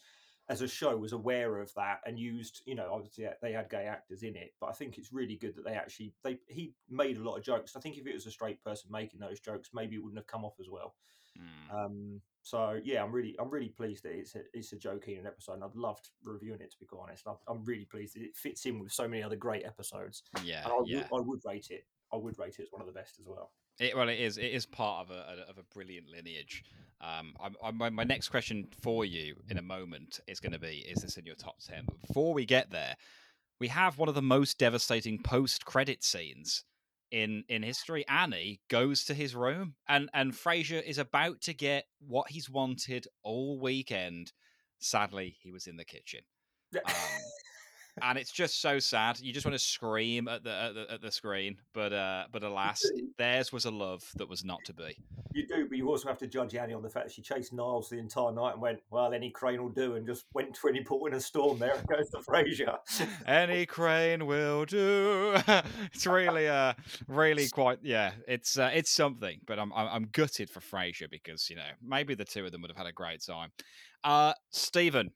[0.48, 2.62] as a show, was aware of that and used.
[2.66, 5.36] You know, obviously uh, they had gay actors in it, but I think it's really
[5.36, 7.76] good that they actually they he made a lot of jokes.
[7.76, 10.26] I think if it was a straight person making those jokes, maybe it wouldn't have
[10.26, 10.94] come off as well.
[11.38, 11.84] mm.
[11.84, 15.26] Um, so yeah, I'm really I'm really pleased that it's a, it's a Joe Keenan
[15.26, 16.72] episode, and I've loved reviewing it.
[16.72, 19.22] To be quite honest, I'm, I'm really pleased that it fits in with so many
[19.22, 20.24] other great episodes.
[20.42, 21.06] yeah, And I, yeah.
[21.10, 21.84] would, I would rate it.
[22.12, 23.50] I would rate it as one of the best as well.
[23.78, 24.38] It, well, it is.
[24.38, 26.64] It is part of a, of a brilliant lineage.
[27.00, 30.58] Um, I'm, I'm, my, my next question for you in a moment is going to
[30.58, 31.84] be: Is this in your top ten?
[31.86, 32.96] But before we get there,
[33.60, 36.64] we have one of the most devastating post-credit scenes
[37.10, 38.04] in in history.
[38.08, 43.06] Annie goes to his room, and and Frasier is about to get what he's wanted
[43.22, 44.32] all weekend.
[44.80, 46.20] Sadly, he was in the kitchen.
[46.74, 46.92] Um,
[48.02, 49.20] and it's just so sad.
[49.20, 52.42] You just want to scream at the at the, at the screen, but uh, but
[52.42, 52.82] alas,
[53.18, 54.96] theirs was a love that was not to be.
[55.32, 57.52] You do, but you also have to judge Annie on the fact that she chased
[57.52, 60.68] Niles the entire night and went, "Well, any crane will do," and just went to
[60.68, 61.58] any port in a storm.
[61.58, 62.78] There it goes to Frasier.
[63.26, 65.36] Any crane will do.
[65.92, 66.74] it's really uh
[67.06, 68.12] really quite yeah.
[68.26, 72.14] It's uh, it's something, but I'm I'm I'm gutted for Frasier because you know maybe
[72.14, 73.50] the two of them would have had a great time.
[74.04, 75.10] Uh, Stephen,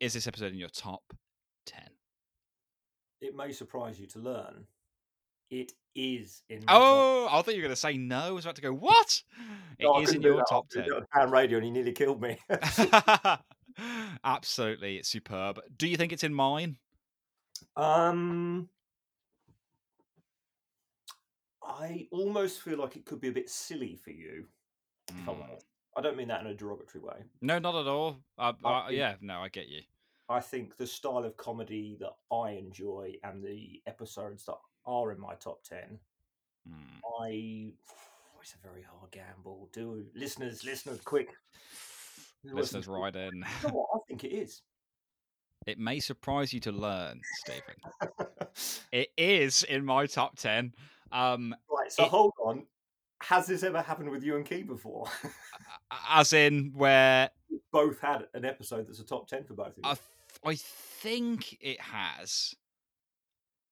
[0.00, 1.02] is this episode in your top?
[3.20, 4.66] It may surprise you to learn
[5.50, 6.60] it is in.
[6.60, 8.18] my top- Oh, I thought you were going to say no.
[8.18, 8.72] I was about to go.
[8.72, 9.22] What?
[9.78, 10.82] It No, I is in your top ten.
[10.84, 12.36] it Pan radio, and he nearly killed me.
[14.24, 15.60] Absolutely, it's superb.
[15.76, 16.78] Do you think it's in mine?
[17.76, 18.68] Um,
[21.62, 24.46] I almost feel like it could be a bit silly for you.
[25.12, 25.46] Mm.
[25.96, 27.16] I don't mean that in a derogatory way.
[27.40, 28.16] No, not at all.
[28.36, 29.82] Uh, uh, yeah, no, I get you.
[30.28, 34.56] I think the style of comedy that I enjoy and the episodes that
[34.86, 35.98] are in my top ten,
[36.68, 37.00] Mm.
[37.22, 37.72] I
[38.42, 39.68] it's a very hard gamble.
[39.72, 41.30] Do listeners, listeners, quick.
[42.44, 43.36] Listeners, right in.
[43.36, 43.88] You know what?
[43.94, 44.62] I think it is.
[45.66, 47.74] It may surprise you to learn, Stephen.
[48.92, 50.72] It is in my top ten.
[51.12, 51.92] Um, right.
[51.92, 52.66] So It- hold on.
[53.22, 55.06] Has this ever happened with you and Key before?
[56.08, 57.30] as in where
[57.72, 59.82] both had an episode that's a top ten for both of you.
[59.84, 59.96] I,
[60.44, 62.54] I think it has.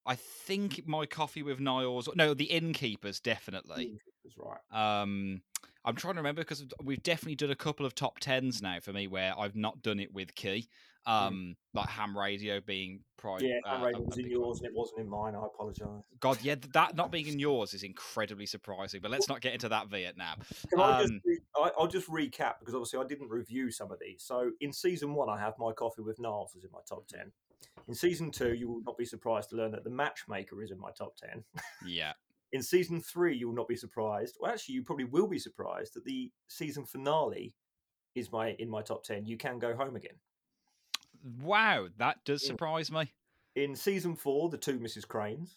[0.04, 2.08] I think my coffee with Niles.
[2.14, 3.98] No, the innkeepers definitely.
[4.24, 5.02] That's right.
[5.02, 5.42] Um,
[5.86, 8.92] I'm trying to remember because we've definitely done a couple of top tens now for
[8.92, 10.68] me where I've not done it with Key.
[11.06, 14.42] Um, like ham radio being pri- Yeah, uh, uh, was in big one.
[14.42, 15.36] yours and it wasn't in mine.
[15.36, 16.04] I apologise.
[16.18, 19.00] God, yeah, that not being in yours is incredibly surprising.
[19.00, 20.38] But let's not get into that Vietnam.
[20.68, 23.92] Can I just Um, re- I, I'll just recap because obviously I didn't review some
[23.92, 24.24] of these.
[24.24, 27.30] So in season one, I have my coffee with Niles was in my top ten.
[27.86, 30.80] In season two, you will not be surprised to learn that the Matchmaker is in
[30.80, 31.44] my top ten.
[31.86, 32.14] Yeah,
[32.52, 34.36] In season three, you will not be surprised.
[34.40, 37.54] Well, actually, you probably will be surprised that the season finale
[38.14, 39.26] is my in my top ten.
[39.26, 40.14] You can go home again.
[41.42, 43.12] wow, that does surprise me.
[43.54, 45.06] In season four, the two Mrs.
[45.06, 45.56] Cranes.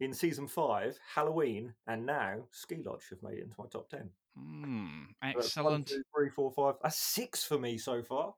[0.00, 4.10] In season five, Halloween, and now Ski Lodge have made it into my top ten.
[4.36, 5.86] Hmm, So that's excellent.
[5.88, 6.74] two, three, four, five.
[6.82, 8.34] That's six for me so far.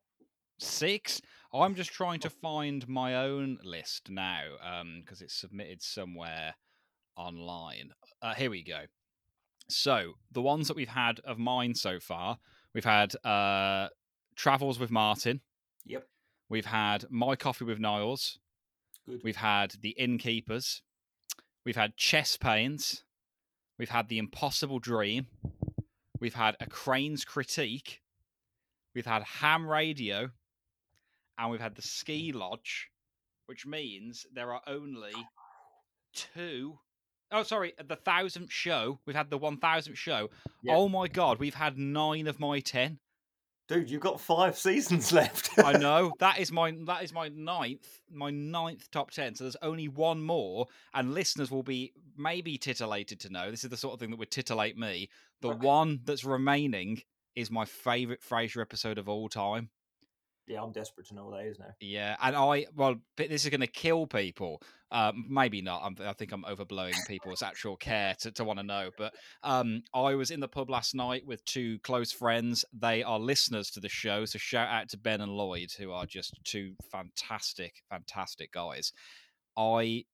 [0.59, 1.23] Six.
[1.53, 4.43] I'm just trying to find my own list now
[5.01, 6.55] because it's submitted somewhere
[7.17, 7.91] online.
[8.23, 8.83] Uh, here we go.
[9.69, 12.39] So the ones that we've had of mine so far,
[12.75, 13.89] we've had uh,
[14.37, 15.41] Travels with Martin.
[15.87, 16.07] Yep.
[16.49, 18.39] We've had My Coffee with Niles.
[19.07, 19.21] Good.
[19.25, 20.83] We've had The Innkeepers.
[21.65, 23.05] We've had Chest Pains.
[23.79, 25.27] We've had The Impossible Dream.
[26.21, 28.01] We've had A Crane's Critique.
[28.95, 30.31] We've had Ham Radio.
[31.39, 32.91] And we've had The Ski Lodge,
[33.47, 35.13] which means there are only
[36.15, 36.79] two
[37.35, 38.99] oh sorry, the thousandth show.
[39.07, 40.31] We've had the one thousandth show.
[40.63, 40.75] Yeah.
[40.77, 42.99] Oh my god, we've had nine of my ten.
[43.67, 45.51] Dude, you've got five seasons left.
[45.59, 49.35] I know that is my that is my ninth my ninth top ten.
[49.35, 53.71] So there's only one more, and listeners will be maybe titillated to know this is
[53.71, 55.09] the sort of thing that would titillate me.
[55.43, 55.67] The Okay.
[55.67, 57.03] one that's remaining
[57.35, 59.71] is my favorite Frasier episode of all time.
[60.47, 61.75] Yeah, I'm desperate to know what that is now.
[61.81, 64.61] Yeah, and I well, this is going to kill people.
[64.91, 65.83] Um, maybe not.
[65.83, 68.91] I'm, I think I'm overblowing people's actual care to, to want to know.
[68.97, 72.65] But um, I was in the pub last night with two close friends.
[72.73, 76.07] They are listeners to the show, so shout out to Ben and Lloyd, who are
[76.07, 78.93] just two fantastic, fantastic guys.
[79.57, 80.05] I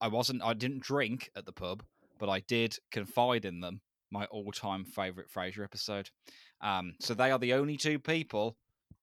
[0.00, 0.42] I wasn't.
[0.42, 1.84] I didn't drink at the pub,
[2.18, 6.10] but I did confide in them my all-time favorite Frasier episode.
[6.60, 8.56] Um, so they are the only two people,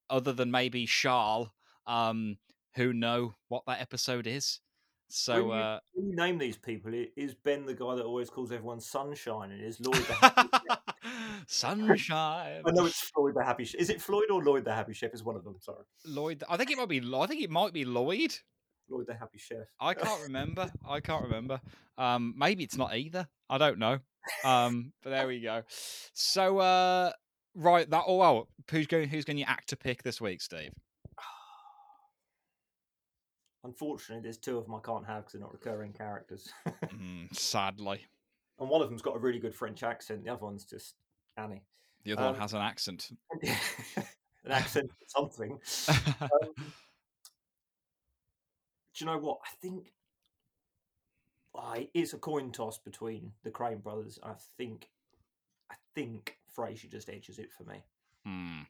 [0.10, 1.50] other than maybe Charles,
[1.88, 2.38] um,
[2.76, 4.60] who know what that episode is.
[5.08, 8.30] So, When you- uh, When you name these people, is Ben the guy that always
[8.30, 10.50] calls everyone sunshine, and is Lloyd the happy
[11.48, 12.64] sunshine.
[12.66, 13.80] I know it's Floyd the happy chef.
[13.80, 15.14] Is it Floyd or Lloyd the happy chef?
[15.14, 15.56] Is one of them.
[15.60, 16.44] Sorry, Lloyd.
[16.50, 17.02] I think it might be.
[17.16, 18.36] I think it might be Lloyd.
[18.90, 19.66] Lloyd the happy chef.
[19.80, 20.72] I can't remember.
[20.88, 21.60] I can't remember.
[21.98, 23.28] Um, maybe it's not either.
[23.50, 24.00] I don't know.
[24.44, 25.64] Um, but there we go.
[26.14, 27.12] So, uh,
[27.56, 28.02] right, that.
[28.02, 28.48] all out.
[28.70, 29.10] who's going?
[29.10, 30.72] Who's going to actor pick this week, Steve?
[33.64, 36.50] Unfortunately, there's two of them I can't have because they're not recurring characters,
[36.86, 38.06] Mm, sadly,
[38.60, 40.24] and one of them's got a really good French accent.
[40.24, 40.96] The other one's just
[41.38, 41.64] Annie.
[42.04, 43.10] the other one Um, has an accent.
[44.46, 45.60] An accent, something.
[46.22, 46.64] Um, do
[48.98, 49.40] you know what?
[49.44, 49.92] I think
[51.56, 54.20] I it's a coin toss between the Crane brothers.
[54.22, 54.88] I think
[55.96, 57.84] think Frasier just edges it for me.
[58.26, 58.62] Hmm.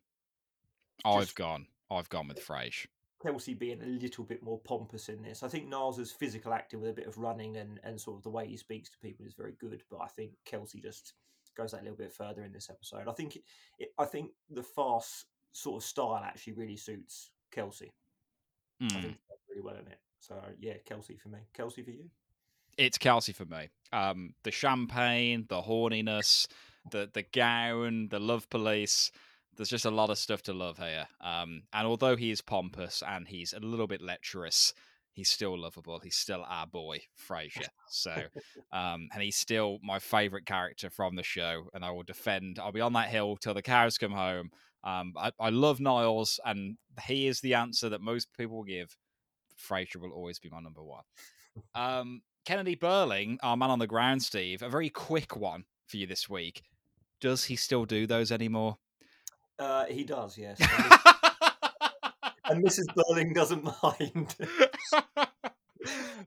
[1.04, 1.68] I've Just- gone.
[1.92, 2.88] I've gone with Frasier.
[3.22, 5.42] Kelsey being a little bit more pompous in this.
[5.42, 8.30] I think Niles' physical acting with a bit of running and, and sort of the
[8.30, 11.14] way he speaks to people is very good, but I think Kelsey just
[11.56, 13.08] goes that little bit further in this episode.
[13.08, 13.38] I think
[13.80, 17.94] it, I think the fast sort of style actually really suits Kelsey.
[18.82, 19.02] I Hmm.
[19.02, 19.18] think
[19.50, 20.00] really well in it.
[20.20, 21.40] So yeah, Kelsey for me.
[21.54, 22.10] Kelsey for you.
[22.78, 23.70] It's Kelsey for me.
[23.94, 26.48] Um, the champagne, the horniness,
[26.92, 29.12] the the gown, the love police.
[29.58, 31.08] There's just a lot of stuff to love here.
[31.22, 34.74] Um, and although he is pompous and he's a little bit lecherous,
[35.14, 36.00] he's still lovable.
[36.04, 37.70] He's still our boy, Frasier.
[37.90, 38.14] So,
[38.74, 41.70] um, and he's still my favourite character from the show.
[41.74, 42.60] And I will defend.
[42.60, 44.50] I'll be on that hill till the cows come home.
[44.84, 46.78] Um, I, I love Niles, and
[47.08, 48.96] he is the answer that most people give.
[49.58, 51.04] Frasier will always be my number one.
[51.74, 56.06] Um, Kennedy Burling, our man on the ground, Steve, a very quick one for you
[56.06, 56.62] this week.
[57.26, 58.78] Does he still do those anymore?
[59.58, 60.62] Uh, he does, yes.
[62.48, 62.86] And, Mrs.
[62.96, 64.36] Burling doesn't mind.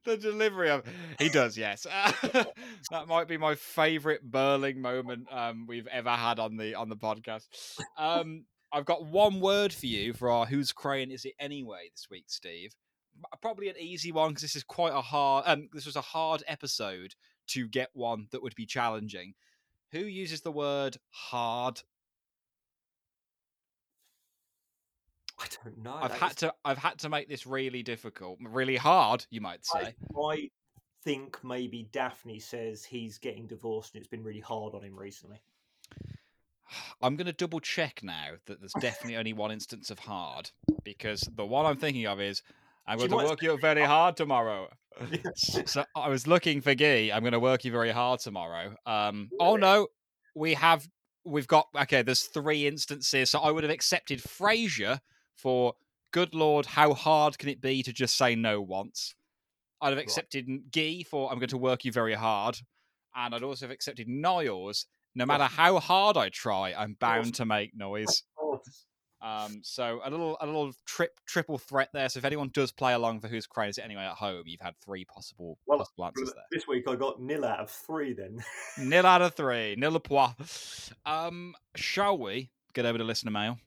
[0.03, 0.85] the delivery of
[1.21, 1.85] he does, yes.
[2.33, 6.97] that might be my favourite Burling moment um, we've ever had on the on the
[6.97, 7.47] podcast.
[7.97, 12.09] Um, I've got one word for you for our whose crane is it anyway this
[12.11, 12.75] week, Steve.
[13.41, 15.45] Probably an easy one because this is quite a hard.
[15.47, 17.15] Um, this was a hard episode
[17.51, 19.35] to get one that would be challenging.
[19.93, 21.83] Who uses the word hard?
[25.41, 25.95] I don't know.
[25.95, 26.55] I've that had is- to.
[26.65, 29.25] I've had to make this really difficult, really hard.
[29.31, 29.95] You might say.
[30.17, 30.51] I, I
[31.05, 35.41] think maybe Daphne says he's getting divorced and it's been really hard on him recently.
[37.03, 40.51] I'm going to double check now that there's definitely only one instance of hard
[40.85, 42.43] because the one I'm thinking of is
[42.89, 44.69] I'm She going to work you very hard tomorrow.
[45.13, 45.19] Yeah.
[45.27, 47.13] S- so I was looking for Gee.
[47.13, 48.75] I'm going to work you very hard tomorrow.
[48.85, 49.87] Um, oh no,
[50.35, 50.89] we have
[51.25, 52.03] we've got okay.
[52.03, 54.99] There's three instances, so I would have accepted Frasier
[55.37, 55.75] for
[56.13, 59.15] good lord, how hard can it be to just say no once?
[59.81, 60.03] I'd have Right.
[60.03, 62.59] accepted Gee for I'm going to work you very hard,
[63.15, 64.87] and I'd also have accepted Niles.
[65.15, 68.25] No matter how hard I try, I'm bound to make noise.
[69.21, 72.09] Um, so a little a little trip triple threat there.
[72.09, 74.61] So if anyone does play along for whose crane is it anyway at home, you've
[74.61, 76.45] had three possible Well, possible answers there.
[76.53, 78.43] This week I got nil out of three then.
[78.79, 79.75] Nil out of three.
[79.77, 80.93] Nil a point.
[81.05, 83.59] Um, shall we get over to listener mail?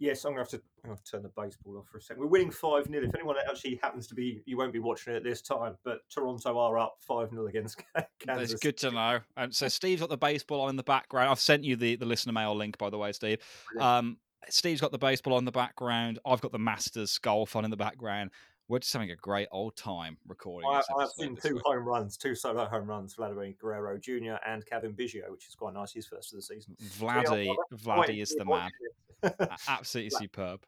[0.00, 2.22] yes, I'm going to have to, I'm gonna turn the baseball off for a second.
[2.22, 3.04] We're winning 5 0.
[3.04, 5.98] If anyone actually happens to be, you won't be watching it at this time, but
[6.12, 8.50] Toronto are up 5 0 against Kansas.
[8.50, 9.20] That's good to know.
[9.36, 11.28] Um, so Steve's got the baseball on in the background.
[11.28, 13.38] I've sent you the, the listener mail link, by the way, Steve.
[13.78, 14.16] Um,
[14.48, 16.18] Steve's got the baseball on the background.
[16.24, 18.30] I've got the Masters golf on in the background.
[18.68, 21.62] We're just having a great old time recording I, I've seen two week.
[21.64, 24.34] home runs, two solo home runs, Vladimir Guerrero Jr.
[24.46, 25.92] and Cavan Biggio, which is quite nice.
[25.92, 26.76] His first of the season.
[26.98, 28.70] Vladdy, Vladdy is the man.
[28.70, 28.72] watch
[29.24, 29.34] it.
[29.40, 30.62] A- Absolutely superb.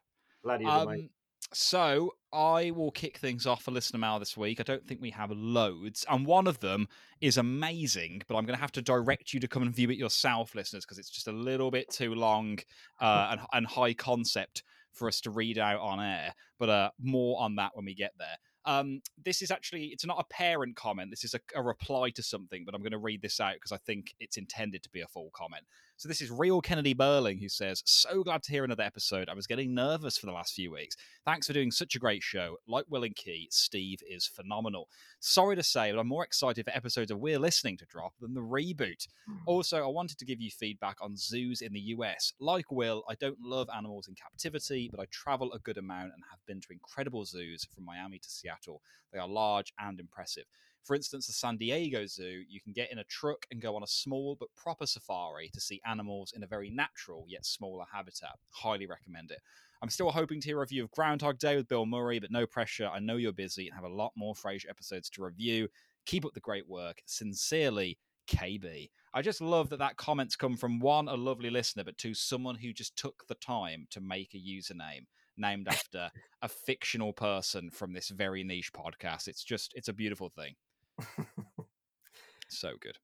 [0.45, 0.67] Vladdy is.
[1.01, 1.09] Um,
[1.53, 4.59] so I will kick things off for listener mail this week.
[4.59, 6.87] I don't think we have loads, and one of them
[7.21, 9.97] is amazing, but I'm going to have to direct you to come and view it
[9.97, 12.59] yourself, listeners, because it's just a little bit too long
[12.99, 16.33] uh, and, and high concept for us to read out on air.
[16.59, 18.37] But uh, more on that when we get there.
[18.65, 21.09] Um, this is actually it's not a parent comment.
[21.09, 23.73] This is a, a reply to something, but I'm going to read this out because
[23.73, 25.63] I think it's intended to be a full comment.
[25.95, 29.29] So this is real Kennedy Burling who says, "So glad to hear another episode.
[29.29, 30.95] I was getting nervous for the last few weeks.
[31.23, 32.57] Thanks for doing such a great show.
[32.67, 34.89] Like Will and Key, Steve is phenomenal.
[35.19, 38.33] Sorry to say, but I'm more excited for episodes of We're Listening to drop than
[38.33, 39.07] the reboot.
[39.27, 39.37] Hmm.
[39.45, 42.33] Also, I wanted to give you feedback on zoos in the US.
[42.39, 46.23] Like Will, I don't love animals in captivity, but I travel a good amount and
[46.31, 48.81] have been to incredible zoos from Miami to Seattle.
[49.11, 50.45] They are large and impressive.
[50.83, 53.83] For instance, the San Diego Zoo, you can get in a truck and go on
[53.83, 58.37] a small but proper safari to see animals in a very natural yet smaller habitat.
[58.49, 59.39] Highly recommend it.
[59.81, 62.45] I'm still hoping to hear a review of Groundhog Day with Bill Murray, but no
[62.45, 62.87] pressure.
[62.87, 65.67] I know you're busy and have a lot more Frasier episodes to review.
[66.05, 67.01] Keep up the great work.
[67.05, 68.89] Sincerely, KB.
[69.13, 72.55] I just love that that comments come from one, a lovely listener, but two, someone
[72.55, 75.05] who just took the time to make a username
[75.37, 76.09] named after
[76.41, 79.27] a fictional person from this very niche podcast.
[79.27, 80.55] It's just, it's a beautiful thing.
[82.49, 82.97] so good.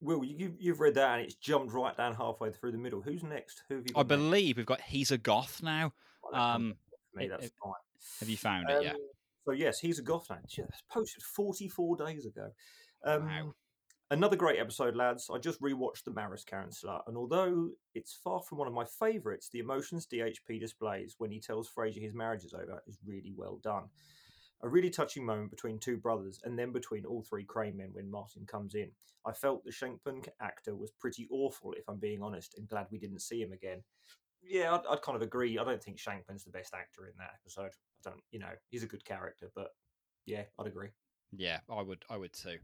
[0.00, 3.00] Will, you, you've read that and it's jumped right down halfway through the middle.
[3.00, 3.62] Who's next?
[3.68, 4.08] Who have you got I next?
[4.08, 5.92] believe we've got He's a Goth now.
[6.24, 6.74] Oh, Um,
[7.14, 7.72] me, that's it- fine.
[8.20, 8.82] have you found it?
[8.84, 8.90] Yeah.
[8.92, 8.96] Um,
[9.46, 10.38] So yes, he's a goth now.
[10.42, 12.50] That's posted 44 days ago.
[13.04, 13.54] Um, Wow.
[14.10, 15.28] Another great episode, lads.
[15.32, 19.48] I just rewatched The Maris Counsellor, and although it's far from one of my favourites,
[19.48, 23.58] the emotions DHP displays when he tells Frasier his marriage is over is really well
[23.62, 23.84] done.
[24.64, 28.10] A really touching moment between two brothers, and then between all three crane men when
[28.10, 28.90] Martin comes in.
[29.26, 32.98] I felt the Shankman actor was pretty awful, if I'm being honest, and glad we
[32.98, 33.82] didn't see him again.
[34.42, 35.58] Yeah, I'd, I'd kind of agree.
[35.58, 37.72] I don't think Shankman's the best actor in that episode.
[38.06, 39.68] I don't, you know, he's a good character, but
[40.24, 40.88] yeah, I'd agree.
[41.36, 42.02] Yeah, I would.
[42.08, 42.56] I would too.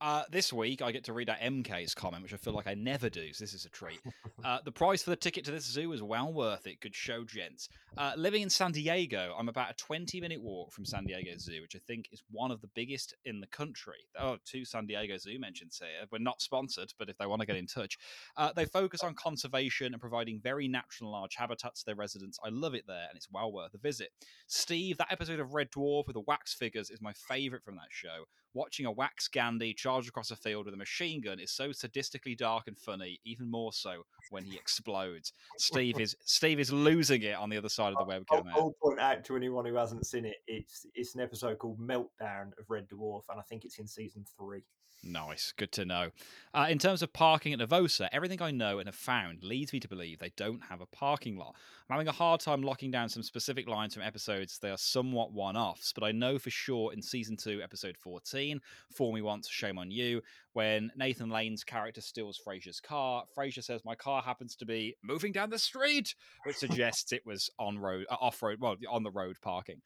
[0.00, 2.74] Uh, this week, I get to read out MK's comment, which I feel like I
[2.74, 3.32] never do.
[3.32, 4.00] So this is a treat.
[4.44, 6.80] Uh, the price for the ticket to this zoo is well worth it.
[6.80, 7.68] Good show, gents.
[7.96, 11.60] Uh, living in San Diego, I'm about a 20 minute walk from San Diego Zoo,
[11.60, 13.98] which I think is one of the biggest in the country.
[14.18, 16.06] Oh, two San Diego Zoo mentions here.
[16.12, 17.98] We're not sponsored, but if they want to get in touch,
[18.36, 22.38] uh, they focus on conservation and providing very natural and large habitats to their residents.
[22.44, 24.10] I love it there, and it's well worth a visit.
[24.46, 27.88] Steve, that episode of Red Dwarf with the wax figures is my favorite from that
[27.90, 28.26] show.
[28.54, 32.36] Watching a wax Gandhi charge across a field with a machine gun is so sadistically
[32.36, 35.32] dark and funny, even more so when he explodes.
[35.58, 38.50] Steve is Steve is losing it on the other side of the I'll, webcam.
[38.54, 42.52] I'll point out to anyone who hasn't seen it, it's it's an episode called Meltdown
[42.58, 44.62] of Red Dwarf, and I think it's in season three.
[45.04, 46.10] Nice, good to know.
[46.52, 49.78] Uh, in terms of parking at Nervosa, everything I know and have found leads me
[49.78, 51.54] to believe they don't have a parking lot.
[51.88, 54.58] I'm having a hard time locking down some specific lines from episodes.
[54.58, 58.60] They are somewhat one offs, but I know for sure in season two, episode 14,
[58.90, 60.20] Fool Me Once, Shame on You,
[60.52, 65.30] when Nathan Lane's character steals Frasier's car, Frasier says, My car happens to be moving
[65.30, 69.12] down the street, which suggests it was on road, uh, off road, well, on the
[69.12, 69.80] road parking.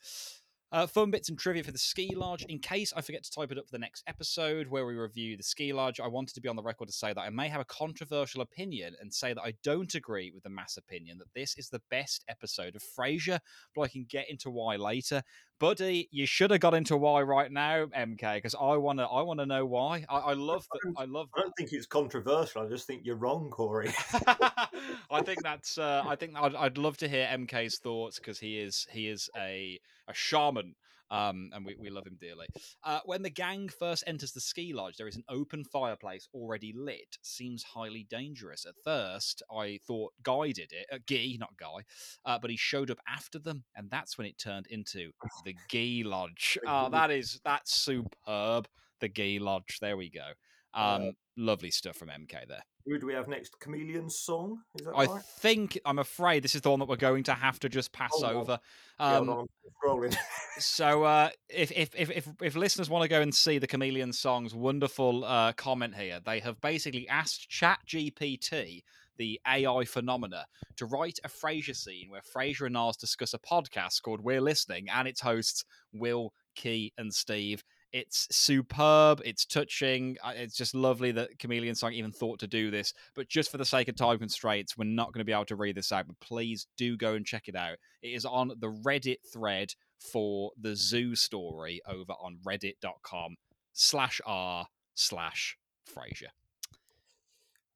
[0.72, 2.46] Uh, fun bits and trivia for the ski lodge.
[2.48, 5.36] In case I forget to type it up for the next episode where we review
[5.36, 7.50] the ski lodge, I wanted to be on the record to say that I may
[7.50, 11.34] have a controversial opinion and say that I don't agree with the mass opinion that
[11.34, 13.38] this is the best episode of Frasier,
[13.74, 15.22] but I can get into why later.
[15.62, 19.46] Buddy, you should have got into why right now, MK, because I wanna I wanna
[19.46, 20.04] know why.
[20.08, 20.92] I, I love that.
[20.96, 22.62] I love I don't think it's controversial.
[22.62, 23.92] I just think you're wrong, Corey.
[24.26, 25.78] I think that's.
[25.78, 29.30] Uh, I think I'd, I'd love to hear MK's thoughts because he is he is
[29.36, 30.74] a a shaman.
[31.12, 32.46] Um, and we, we love him dearly.
[32.82, 36.72] Uh, when the gang first enters the ski lodge, there is an open fireplace already
[36.74, 37.18] lit.
[37.20, 38.64] Seems highly dangerous.
[38.64, 41.84] At first, I thought Guy did it, uh, Guy, not Guy,
[42.24, 45.10] uh, but he showed up after them, and that's when it turned into
[45.44, 46.58] the Guy Lodge.
[46.66, 48.66] Oh, that is that's superb.
[49.00, 49.78] The Guy Lodge.
[49.80, 50.32] There we go.
[50.74, 52.62] Um, lovely stuff from MK there.
[52.86, 53.58] Who do we have next?
[53.60, 54.58] Chameleon song?
[54.78, 55.22] Is that I right?
[55.22, 58.10] think I'm afraid this is the one that we're going to have to just pass
[58.22, 58.58] Oh, over.
[58.98, 59.46] Um,
[60.58, 64.54] so uh, if, if if if listeners want to go and see the Chameleon Song's
[64.54, 68.82] wonderful uh, comment here, they have basically asked ChatGPT,
[69.16, 70.46] the AI phenomena,
[70.76, 74.88] to write a Frasier scene where Frasier and Roz discuss a podcast called We're Listening,
[74.88, 77.62] and its hosts Will, Key, and Steve.
[77.93, 79.20] It's superb.
[79.24, 80.16] It's touching.
[80.24, 82.95] It's just lovely that Chameleon Song even thought to do this.
[83.14, 85.57] But just for the sake of time constraints, we're not going to be able to
[85.57, 86.07] read this out.
[86.07, 87.76] But please do go and check it out.
[88.03, 93.36] It is on the Reddit thread for the zoo story over on reddit.com
[93.72, 96.30] slash r slash Frasier.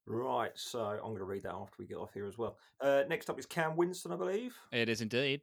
[0.06, 2.56] right, so I'm going to read that after we get off here as well.
[2.80, 4.56] Uh, next up is Cam Winston, I believe.
[4.72, 5.42] It is indeed.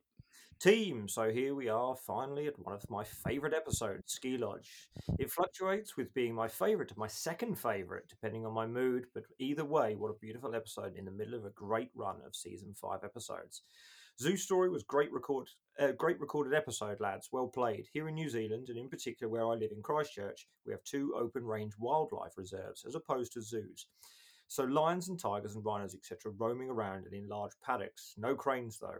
[0.59, 1.07] Team.
[1.07, 4.87] So here we are, finally at one of my favourite episodes, Ski Lodge.
[5.19, 9.05] It fluctuates with being my favourite to my second favourite, depending on my mood.
[9.13, 12.35] But either way, what a beautiful episode in the middle of a great run of
[12.35, 13.63] season five episodes.
[14.19, 15.49] Zoo Story was great record,
[15.79, 17.29] uh, great recorded episode, lads.
[17.31, 17.87] Well played.
[17.91, 21.13] Here in New Zealand, and in particular where I live in Christchurch, we have two
[21.17, 23.87] open range wildlife reserves as opposed to zoos.
[24.47, 28.13] So lions and tigers and rhinos, etc., roaming around and in large paddocks.
[28.17, 28.99] No cranes though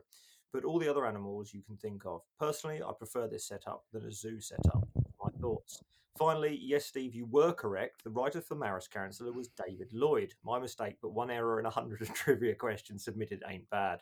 [0.54, 2.22] but all the other animals you can think of.
[2.40, 4.88] Personally, I prefer this setup than a zoo setup.
[5.22, 5.82] My thoughts.
[6.18, 8.04] Finally, yes, Steve, you were correct.
[8.04, 10.36] The writer for Maris Counsellor was David Lloyd.
[10.46, 14.02] My mistake, but one error in a hundred of trivia questions submitted ain't bad.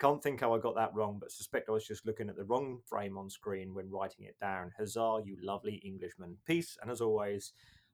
[0.00, 2.44] Can't think how I got that wrong, but suspect I was just looking at the
[2.44, 4.72] wrong frame on screen when writing it down.
[4.76, 6.36] Huzzah, you lovely Englishman.
[6.44, 7.52] Peace, and as always,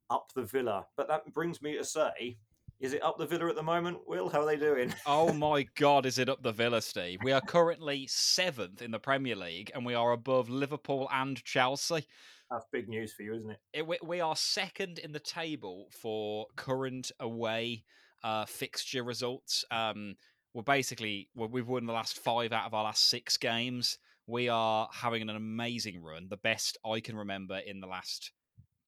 [0.08, 0.86] up the villa.
[0.96, 2.38] But that brings me to say,
[2.80, 4.30] Is it up the Villa at the moment, Will?
[4.30, 4.94] How are they doing?
[5.06, 7.18] Oh my God, is it up the Villa, Steve?
[7.22, 12.06] We are currently seventh in the Premier League, and we are above Liverpool and Chelsea.
[12.50, 13.58] That's big news for you, isn't it?
[13.74, 17.84] It, we, we are second in the table for current away
[18.24, 19.62] uh, fixture results.
[19.70, 20.14] Um,
[20.54, 23.98] we're basically we've won the last five out of our last six games.
[24.26, 28.32] We are having an amazing run, the best I can remember in the last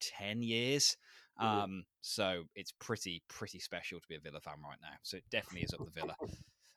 [0.01, 0.97] ten years.
[1.39, 1.62] Brilliant.
[1.62, 4.97] Um, so it's pretty pretty special to be a Villa fan right now.
[5.03, 6.14] So it definitely is up the Villa.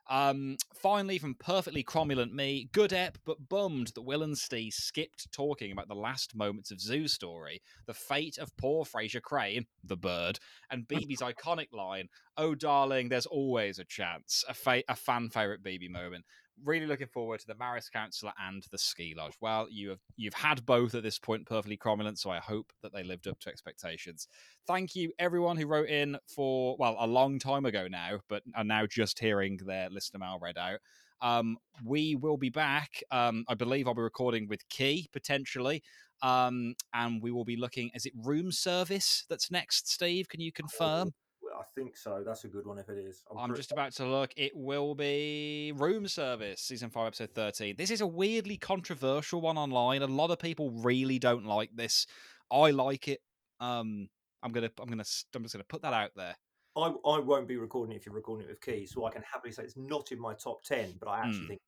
[0.08, 5.32] Um, finally, from perfectly cromulent me, good ep, but bummed that Will and Steve skipped
[5.32, 9.98] talking about the last moments of Zoo's story, the fate of poor Frasier Crane, the
[9.98, 10.38] bird,
[10.70, 15.64] and Bebe's iconic line, "Oh darling, there's always a chance," a, fa- a fan favorite
[15.64, 16.26] BB moment.
[16.64, 19.36] Really looking forward to the Maris Councillor and the Ski Lodge.
[19.42, 22.94] Well, you have you've had both at this point, perfectly cromulent, so I hope that
[22.94, 24.28] they lived up to expectations.
[24.66, 28.64] Thank you everyone who wrote in for well a long time ago now, but are
[28.64, 30.80] now just hearing their listener mail read out.
[31.22, 33.04] Um, we will be back.
[33.12, 35.84] Um, I believe I'll be recording with Key potentially,
[36.22, 37.90] um, and we will be looking.
[37.94, 39.92] Is it room service that's next?
[39.92, 41.12] Steve, can you confirm?
[41.60, 42.24] I think so.
[42.26, 43.24] That's a good one if it is.
[43.32, 44.32] I'm pretty- just about to look.
[44.36, 47.76] It will be Room Service, season five, episode thirteen.
[47.78, 50.02] This is a weirdly controversial one online.
[50.02, 52.06] A lot of people really don't like this.
[52.52, 53.22] I like it.
[53.60, 54.10] Um,
[54.44, 55.04] I'm gonna, I'm gonna,
[55.36, 56.36] I'm just gonna put that out there.
[56.78, 59.24] I, I won't be recording it if you're recording it with Keys, so I can
[59.24, 61.48] happily say it's not in my top ten, but I actually Mm.
[61.48, 61.62] think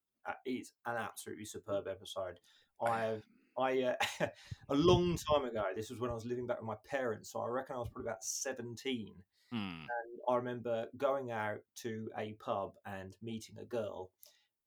[0.46, 2.40] it's an absolutely superb episode.
[2.86, 3.22] I
[3.58, 3.96] I uh,
[4.70, 5.64] a long time ago.
[5.76, 7.88] This was when I was living back with my parents, so I reckon I was
[7.88, 9.14] probably about seventeen.
[9.52, 9.58] Hmm.
[9.82, 14.12] And I remember going out to a pub and meeting a girl,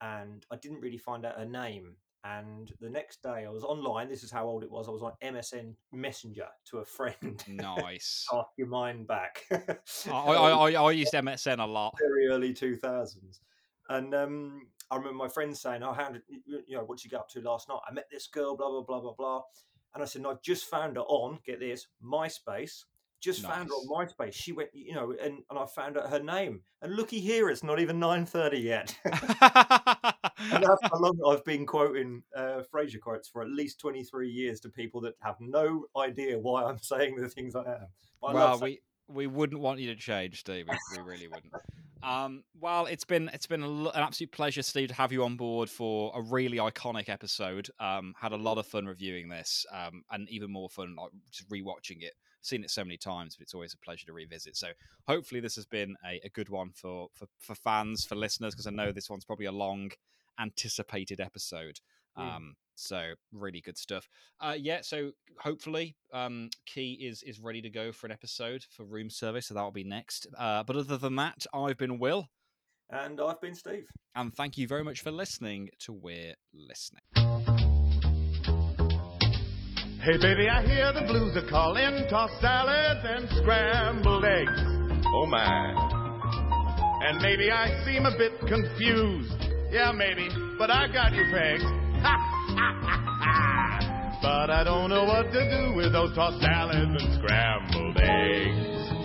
[0.01, 1.97] and I didn't really find out her name.
[2.23, 4.11] And the next day, I was online.
[4.11, 4.89] This is how old it was.
[4.89, 7.43] I was on MSN Messenger to a friend.
[7.49, 8.27] Nice.
[8.31, 9.45] Cast your mind back.
[9.51, 11.95] I, I, I, I used MSN a lot.
[11.99, 13.41] very early 2000s.
[13.89, 17.11] And um, I remember my friends saying, "Oh, how did you know what did you
[17.11, 17.81] get up to last night?
[17.89, 19.43] I met this girl, blah blah blah blah blah."
[19.95, 22.85] And I said, "No, I just found her on get this MySpace.
[23.21, 24.33] Just found her on MySpace.
[24.33, 26.63] She went, you know, and, and I found out her name.
[26.81, 28.97] And looky here, it's not even nine thirty yet.
[29.05, 29.15] and
[30.65, 34.61] that's how long I've been quoting uh, Frasier quotes for at least twenty three years
[34.61, 37.87] to people that have no idea why I'm saying the things I am.
[38.23, 40.67] But well, saying- we we wouldn't want you to change, Steve.
[40.69, 41.53] We, we really wouldn't.
[42.03, 45.69] Um, well, it's been it's been an absolute pleasure, Steve, to have you on board
[45.69, 47.69] for a really iconic episode.
[47.79, 51.49] Um, had a lot of fun reviewing this, um, and even more fun like just
[51.51, 52.15] rewatching it.
[52.43, 54.57] Seen it so many times, but it's always a pleasure to revisit.
[54.57, 54.69] So
[55.07, 58.67] hopefully, this has been a, a good one for for, for fans, for listeners, because
[58.67, 59.91] I know this one's probably a long
[60.41, 61.81] anticipated episode.
[62.19, 62.37] Mm.
[62.37, 64.09] Um, so really good stuff.
[64.41, 68.85] Uh, yeah, so hopefully um, Key is is ready to go for an episode for
[68.85, 70.27] room service, so that'll be next.
[70.39, 72.29] Uh, but other than that, I've been Will,
[72.89, 73.87] and I've been Steve.
[74.15, 77.60] and thank you very much for listening to We're Listening.
[80.03, 84.57] Hey baby, I hear the blues are calling, tossed salads and scrambled eggs.
[85.05, 85.77] Oh my.
[87.05, 89.37] And maybe I seem a bit confused.
[89.71, 91.69] Yeah, maybe, but I got you pegged.
[94.23, 99.00] but I don't know what to do with those tossed salads and scrambled eggs.